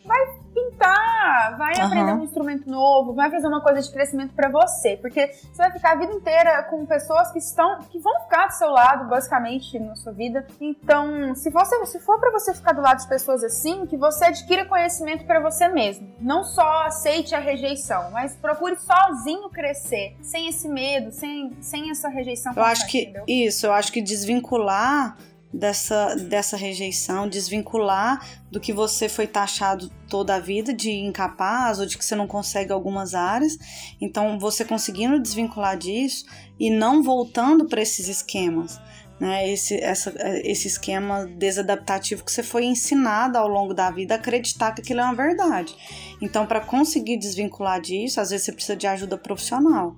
Vai 0.03 0.19
pintar, 0.57 1.57
vai 1.57 1.73
Aham. 1.75 1.85
aprender 1.85 2.13
um 2.13 2.23
instrumento 2.23 2.69
novo, 2.69 3.13
vai 3.13 3.29
fazer 3.29 3.47
uma 3.47 3.61
coisa 3.61 3.81
de 3.81 3.91
crescimento 3.91 4.33
para 4.33 4.49
você, 4.49 4.97
porque 4.97 5.27
você 5.27 5.57
vai 5.57 5.71
ficar 5.71 5.91
a 5.91 5.95
vida 5.95 6.13
inteira 6.13 6.63
com 6.63 6.85
pessoas 6.85 7.31
que 7.31 7.39
estão, 7.39 7.79
que 7.89 7.99
vão 7.99 8.21
ficar 8.21 8.47
do 8.47 8.53
seu 8.53 8.69
lado, 8.69 9.07
basicamente, 9.07 9.77
na 9.79 9.95
sua 9.95 10.11
vida. 10.11 10.45
Então, 10.59 11.35
se 11.35 11.49
você, 11.49 11.85
se 11.85 11.99
for 11.99 12.19
para 12.19 12.31
você 12.31 12.53
ficar 12.53 12.73
do 12.73 12.81
lado 12.81 12.99
de 12.99 13.07
pessoas 13.07 13.43
assim, 13.43 13.85
que 13.85 13.97
você 13.97 14.25
adquira 14.25 14.65
conhecimento 14.65 15.25
para 15.25 15.39
você 15.39 15.67
mesmo. 15.67 16.07
Não 16.19 16.43
só 16.43 16.85
aceite 16.85 17.35
a 17.35 17.39
rejeição, 17.39 18.11
mas 18.11 18.35
procure 18.35 18.75
sozinho 18.77 19.49
crescer, 19.49 20.15
sem 20.21 20.47
esse 20.47 20.67
medo, 20.67 21.11
sem, 21.11 21.55
sem 21.61 21.91
essa 21.91 22.09
rejeição. 22.09 22.53
Eu 22.55 22.63
acho 22.63 22.87
que 22.87 23.03
entendeu? 23.03 23.23
isso, 23.27 23.65
eu 23.65 23.73
acho 23.73 23.91
que 23.91 24.01
desvincular 24.01 25.17
dessa, 25.53 26.15
dessa 26.15 26.57
rejeição, 26.57 27.27
desvincular 27.27 28.25
do 28.51 28.59
que 28.59 28.73
você 28.73 29.07
foi 29.07 29.27
taxado 29.27 29.89
toda 30.09 30.35
a 30.35 30.39
vida 30.39 30.73
de 30.73 30.91
incapaz 30.91 31.79
ou 31.79 31.85
de 31.85 31.97
que 31.97 32.05
você 32.05 32.15
não 32.15 32.27
consegue 32.27 32.71
algumas 32.71 33.13
áreas. 33.13 33.57
Então, 33.99 34.39
você 34.39 34.63
conseguindo 34.65 35.19
desvincular 35.19 35.77
disso 35.77 36.25
e 36.59 36.69
não 36.69 37.01
voltando 37.01 37.65
para 37.65 37.81
esses 37.81 38.07
esquemas. 38.07 38.79
Né, 39.19 39.51
esse, 39.51 39.75
essa, 39.81 40.13
esse 40.43 40.67
esquema 40.67 41.25
desadaptativo 41.25 42.23
que 42.23 42.31
você 42.31 42.43
foi 42.43 42.65
ensinado 42.65 43.35
ao 43.35 43.47
longo 43.47 43.73
da 43.73 43.89
vida 43.89 44.13
a 44.13 44.17
acreditar 44.17 44.73
que 44.73 44.81
aquilo 44.81 44.99
é 44.99 45.03
uma 45.03 45.15
verdade. 45.15 45.75
Então, 46.21 46.45
para 46.45 46.61
conseguir 46.61 47.17
desvincular 47.17 47.81
disso, 47.81 48.21
às 48.21 48.29
vezes 48.29 48.45
você 48.45 48.51
precisa 48.51 48.75
de 48.75 48.85
ajuda 48.85 49.17
profissional 49.17 49.95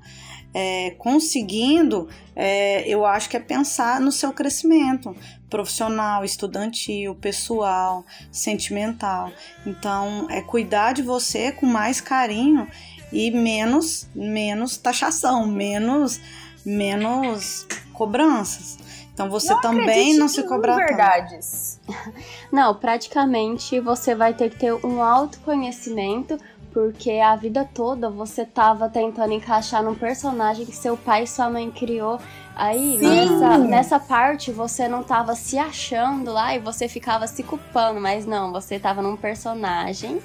é, 0.54 0.92
conseguindo, 0.92 2.08
é, 2.36 2.88
eu 2.88 3.06
acho 3.06 3.30
que 3.30 3.38
é 3.38 3.40
pensar 3.40 4.00
no 4.02 4.12
seu 4.12 4.34
crescimento 4.34 5.16
profissional, 5.50 6.24
estudantil, 6.24 7.16
pessoal, 7.16 8.06
sentimental. 8.32 9.32
Então, 9.66 10.28
é 10.30 10.42
cuidar 10.42 10.94
de 10.94 11.02
você 11.02 11.52
com 11.52 11.66
mais 11.66 12.00
carinho 12.00 12.68
e 13.12 13.32
menos 13.32 14.08
menos 14.14 14.78
taxação, 14.78 15.48
menos 15.48 16.20
menos 16.66 17.66
cobranças. 17.94 18.78
Então 19.14 19.30
você 19.30 19.54
não 19.54 19.60
também 19.60 20.18
não 20.18 20.30
se 20.30 20.44
cobra 20.44 20.76
verdades. 20.76 21.78
Não, 22.50 22.74
praticamente 22.74 23.78
você 23.80 24.16
vai 24.16 24.34
ter 24.34 24.50
que 24.50 24.58
ter 24.58 24.74
um 24.86 25.04
autoconhecimento 25.04 26.38
porque 26.74 27.12
a 27.12 27.36
vida 27.36 27.68
toda 27.74 28.10
você 28.10 28.46
tava 28.46 28.90
tentando 28.90 29.34
encaixar 29.34 29.84
num 29.84 29.96
personagem 29.96 30.66
que 30.66 30.76
seu 30.76 30.96
pai 30.96 31.24
e 31.24 31.28
sua 31.28 31.50
mãe 31.50 31.70
criou. 31.72 32.20
Aí, 32.56 32.98
nessa, 32.98 33.58
nessa 33.58 34.00
parte, 34.00 34.52
você 34.52 34.88
não 34.88 35.02
tava 35.02 35.34
se 35.36 35.58
achando 35.58 36.32
lá 36.32 36.54
e 36.56 36.60
você 36.60 36.90
ficava 36.90 37.26
se 37.26 37.42
culpando, 37.42 38.02
mas 38.02 38.26
não, 38.26 38.52
você 38.52 38.78
tava 38.78 39.02
num 39.02 39.16
personagem 39.16 40.22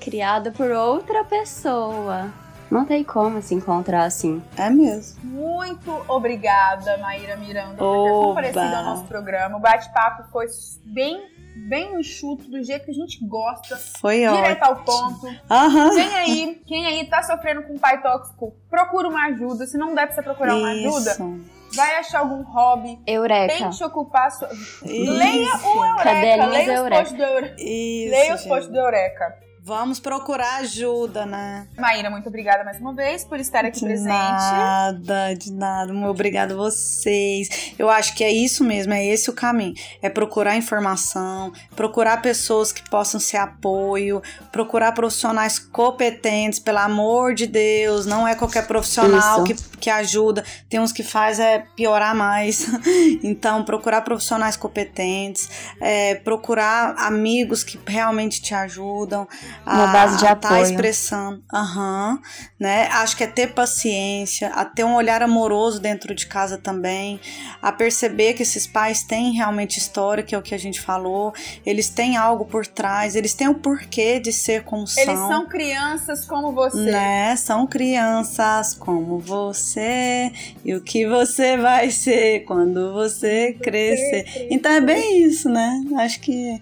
criado 0.00 0.52
por 0.52 0.70
outra 0.70 1.24
pessoa. 1.24 2.30
Não 2.70 2.84
tem 2.84 3.02
como 3.02 3.42
se 3.42 3.54
encontrar 3.54 4.04
assim. 4.04 4.40
É 4.56 4.70
mesmo. 4.70 5.18
Muito 5.24 5.90
obrigada, 6.06 6.96
Maíra 6.98 7.36
Miranda, 7.36 7.74
por 7.76 8.04
ter 8.04 8.10
comparecido 8.10 8.76
ao 8.76 8.84
nosso 8.84 9.04
programa. 9.04 9.56
O 9.56 9.60
bate-papo 9.60 10.24
foi 10.30 10.46
bem 10.84 11.39
bem 11.68 12.00
enxuto, 12.00 12.50
do 12.50 12.62
jeito 12.62 12.84
que 12.84 12.90
a 12.90 12.94
gente 12.94 13.24
gosta. 13.26 13.76
Foi 14.00 14.18
direto 14.18 14.62
ótimo. 14.62 14.66
ao 14.66 14.84
ponto. 14.84 15.26
Aham. 15.50 15.90
Quem 15.94 16.14
aí, 16.16 16.62
quem 16.66 16.86
aí 16.86 17.04
tá 17.08 17.22
sofrendo 17.22 17.62
com 17.62 17.74
um 17.74 17.78
pai 17.78 18.00
tóxico, 18.02 18.54
procura 18.68 19.08
uma 19.08 19.26
ajuda. 19.26 19.66
Se 19.66 19.76
não 19.78 19.94
der 19.94 20.06
pra 20.06 20.14
você 20.14 20.22
procurar 20.22 20.54
uma 20.56 20.70
ajuda, 20.70 21.10
Isso. 21.12 21.40
vai 21.74 21.96
achar 21.96 22.20
algum 22.20 22.42
hobby. 22.42 22.98
Eureka. 23.06 23.54
Tente 23.54 23.84
ocupar 23.84 24.26
a 24.26 24.30
sua. 24.30 24.48
Isso. 24.52 24.84
Leia 24.84 25.56
o 25.56 25.84
Eureka. 25.84 26.04
Cadelinhas 26.04 26.50
Leia 26.50 26.72
os 26.72 26.78
Eureka. 26.78 26.96
posts 27.00 27.16
do 27.18 27.22
Eureka. 27.24 27.54
Isso, 27.58 28.10
Leia 28.10 28.34
os 28.34 28.44
posts 28.44 28.68
do 28.72 28.78
Eureka. 28.78 29.34
Vamos 29.62 30.00
procurar 30.00 30.60
ajuda, 30.60 31.26
né? 31.26 31.66
Maíra, 31.76 32.08
muito 32.08 32.28
obrigada 32.28 32.64
mais 32.64 32.80
uma 32.80 32.94
vez 32.94 33.24
por 33.24 33.38
estar 33.38 33.62
aqui 33.64 33.80
De 33.80 33.84
presente. 33.84 34.08
nada, 34.08 35.34
de 35.34 35.52
nada. 35.52 35.92
Muito 35.92 36.08
Obrigada 36.08 36.54
a 36.54 36.56
vocês. 36.56 37.74
Eu 37.78 37.90
acho 37.90 38.14
que 38.14 38.24
é 38.24 38.32
isso 38.32 38.64
mesmo, 38.64 38.94
é 38.94 39.04
esse 39.04 39.28
o 39.28 39.34
caminho. 39.34 39.74
É 40.00 40.08
procurar 40.08 40.56
informação, 40.56 41.52
procurar 41.76 42.22
pessoas 42.22 42.72
que 42.72 42.88
possam 42.88 43.20
ser 43.20 43.36
apoio, 43.36 44.22
procurar 44.50 44.92
profissionais 44.92 45.58
competentes, 45.58 46.58
pelo 46.58 46.78
amor 46.78 47.34
de 47.34 47.46
Deus. 47.46 48.06
Não 48.06 48.26
é 48.26 48.34
qualquer 48.34 48.66
profissional 48.66 49.44
que, 49.44 49.54
que 49.78 49.90
ajuda. 49.90 50.42
Tem 50.70 50.80
uns 50.80 50.90
que 50.90 51.02
faz 51.02 51.38
é 51.38 51.64
piorar 51.76 52.14
mais. 52.14 52.66
Então, 53.22 53.64
procurar 53.64 54.02
profissionais 54.02 54.56
competentes, 54.56 55.48
é, 55.80 56.14
procurar 56.16 56.94
amigos 56.98 57.62
que 57.62 57.78
realmente 57.86 58.40
te 58.40 58.54
ajudam. 58.54 59.26
Uma 59.66 59.86
base 59.88 60.18
de 60.18 60.26
a 60.26 60.34
tá 60.34 60.48
apoio. 60.48 60.62
expressando. 60.62 61.42
Aham, 61.52 62.18
né? 62.58 62.88
Acho 62.88 63.16
que 63.16 63.24
é 63.24 63.26
ter 63.26 63.48
paciência, 63.48 64.48
a 64.48 64.64
ter 64.64 64.84
um 64.84 64.94
olhar 64.94 65.22
amoroso 65.22 65.80
dentro 65.80 66.14
de 66.14 66.26
casa 66.26 66.58
também, 66.58 67.20
a 67.62 67.70
perceber 67.70 68.34
que 68.34 68.42
esses 68.42 68.66
pais 68.66 69.02
têm 69.02 69.32
realmente 69.32 69.78
história, 69.78 70.22
que 70.22 70.34
é 70.34 70.38
o 70.38 70.42
que 70.42 70.54
a 70.54 70.58
gente 70.58 70.80
falou, 70.80 71.32
eles 71.64 71.88
têm 71.88 72.16
algo 72.16 72.44
por 72.44 72.66
trás, 72.66 73.14
eles 73.14 73.34
têm 73.34 73.48
o 73.48 73.54
porquê 73.54 74.18
de 74.18 74.32
ser 74.32 74.64
como 74.64 74.86
são. 74.86 75.02
Eles 75.02 75.18
são 75.18 75.46
crianças 75.46 76.24
como 76.24 76.52
você. 76.52 76.90
Né? 76.90 77.36
São 77.36 77.66
crianças 77.66 78.74
como 78.74 79.18
você 79.18 80.32
e 80.64 80.74
o 80.74 80.80
que 80.80 81.06
você 81.06 81.56
vai 81.56 81.90
ser 81.90 82.40
quando 82.40 82.92
você 82.92 83.52
crescer. 83.62 84.48
Então 84.50 84.72
é 84.72 84.80
bem 84.80 85.22
isso, 85.22 85.48
né? 85.48 85.82
Acho 85.98 86.20
que 86.20 86.60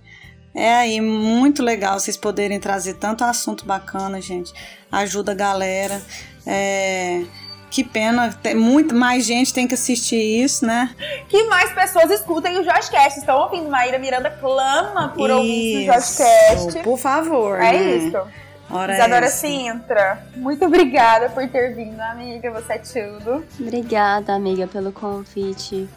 é 0.55 0.75
aí 0.75 1.01
muito 1.01 1.63
legal 1.63 1.99
vocês 2.01 2.17
poderem 2.17 2.59
trazer 2.59 2.95
tanto 2.95 3.25
assunto 3.25 3.65
bacana, 3.65 4.21
gente. 4.21 4.53
Ajuda 4.91 5.33
a 5.33 5.35
galera. 5.35 6.01
É, 6.47 7.23
Que 7.71 7.85
pena, 7.85 8.33
tem 8.33 8.55
muito 8.55 8.95
mais 8.95 9.27
gente 9.27 9.53
tem 9.53 9.69
que 9.69 9.75
assistir 9.75 10.17
isso, 10.17 10.65
né? 10.65 10.95
Que 11.29 11.45
mais 11.45 11.71
pessoas 11.73 12.11
escutem 12.11 12.59
o 12.59 12.65
Joscast. 12.65 13.19
Estão 13.19 13.39
ouvindo 13.43 13.69
Maíra 13.69 13.99
Miranda 13.99 14.31
clama 14.31 15.11
por 15.15 15.31
ouvir 15.31 15.89
o 15.89 15.93
Isso, 15.93 15.93
Joscast. 15.93 16.83
Por 16.83 16.99
favor. 16.99 17.61
É 17.61 17.73
né? 17.73 17.97
isso. 17.97 18.19
Ora 18.71 18.95
Isadora 18.95 19.27
essa. 19.27 19.47
Sintra, 19.47 20.27
muito 20.37 20.65
obrigada 20.65 21.31
por 21.31 21.47
ter 21.49 21.75
vindo, 21.75 22.01
amiga. 22.01 22.51
Você 22.53 22.73
é 22.75 22.79
tudo. 22.79 23.45
Obrigada, 23.61 24.35
amiga, 24.35 24.67
pelo 24.67 24.93
convite. 24.93 25.89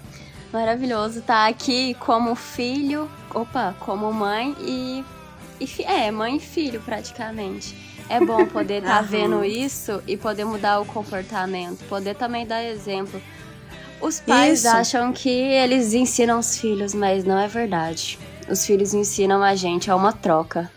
Maravilhoso 0.51 1.19
estar 1.19 1.47
aqui 1.47 1.93
como 1.95 2.35
filho, 2.35 3.09
opa, 3.33 3.73
como 3.79 4.11
mãe 4.11 4.55
e, 4.59 5.03
e 5.59 5.65
fi- 5.67 5.83
é, 5.85 6.11
mãe 6.11 6.35
e 6.35 6.39
filho 6.39 6.81
praticamente. 6.81 7.75
É 8.09 8.19
bom 8.19 8.45
poder 8.45 8.79
estar 8.81 8.97
Aham. 8.99 9.03
vendo 9.07 9.45
isso 9.45 10.03
e 10.05 10.17
poder 10.17 10.43
mudar 10.43 10.79
o 10.81 10.85
comportamento, 10.85 11.79
poder 11.87 12.15
também 12.15 12.45
dar 12.45 12.61
exemplo. 12.63 13.21
Os 14.01 14.19
pais 14.19 14.59
Isso. 14.65 14.67
acham 14.75 15.13
que 15.13 15.29
eles 15.29 15.93
ensinam 15.93 16.39
os 16.39 16.57
filhos, 16.57 16.91
mas 16.93 17.23
não 17.23 17.37
é 17.37 17.47
verdade. 17.47 18.17
Os 18.49 18.65
filhos 18.65 18.93
ensinam 18.95 19.43
a 19.43 19.55
gente, 19.55 19.89
é 19.91 19.95
uma 19.95 20.11
troca. 20.11 20.69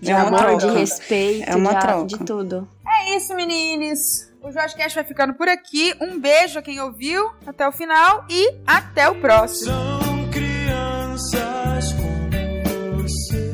De 0.00 0.12
É 0.12 0.14
uma 0.16 0.28
amor, 0.28 0.56
de 0.56 0.64
troca. 0.64 0.78
respeito, 0.78 1.50
É 1.50 1.56
uma 1.56 1.70
de, 1.70 1.76
a- 1.76 1.80
troca. 1.80 2.06
de 2.06 2.18
tudo. 2.18 2.68
É 2.86 3.16
isso, 3.16 3.34
meninos. 3.34 4.27
O 4.48 4.50
Joscast 4.50 4.94
vai 4.94 5.04
ficando 5.04 5.34
por 5.34 5.46
aqui. 5.46 5.94
Um 6.00 6.18
beijo 6.18 6.58
a 6.58 6.62
quem 6.62 6.80
ouviu 6.80 7.30
até 7.46 7.68
o 7.68 7.72
final 7.72 8.24
e 8.30 8.56
até 8.66 9.06
o 9.06 9.20
próximo. 9.20 9.66
São 9.66 10.30
crianças 10.30 11.92
como 11.92 13.02
você. 13.02 13.52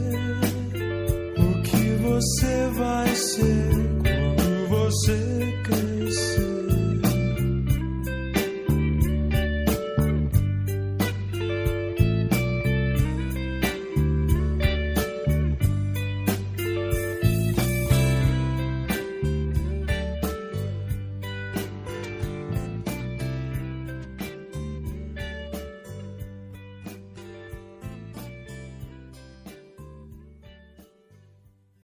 O 1.37 1.63
que 1.63 1.97
você 2.01 2.69
vai 2.75 3.09
ser 3.09 3.71
quando 4.05 4.69
você 4.69 5.24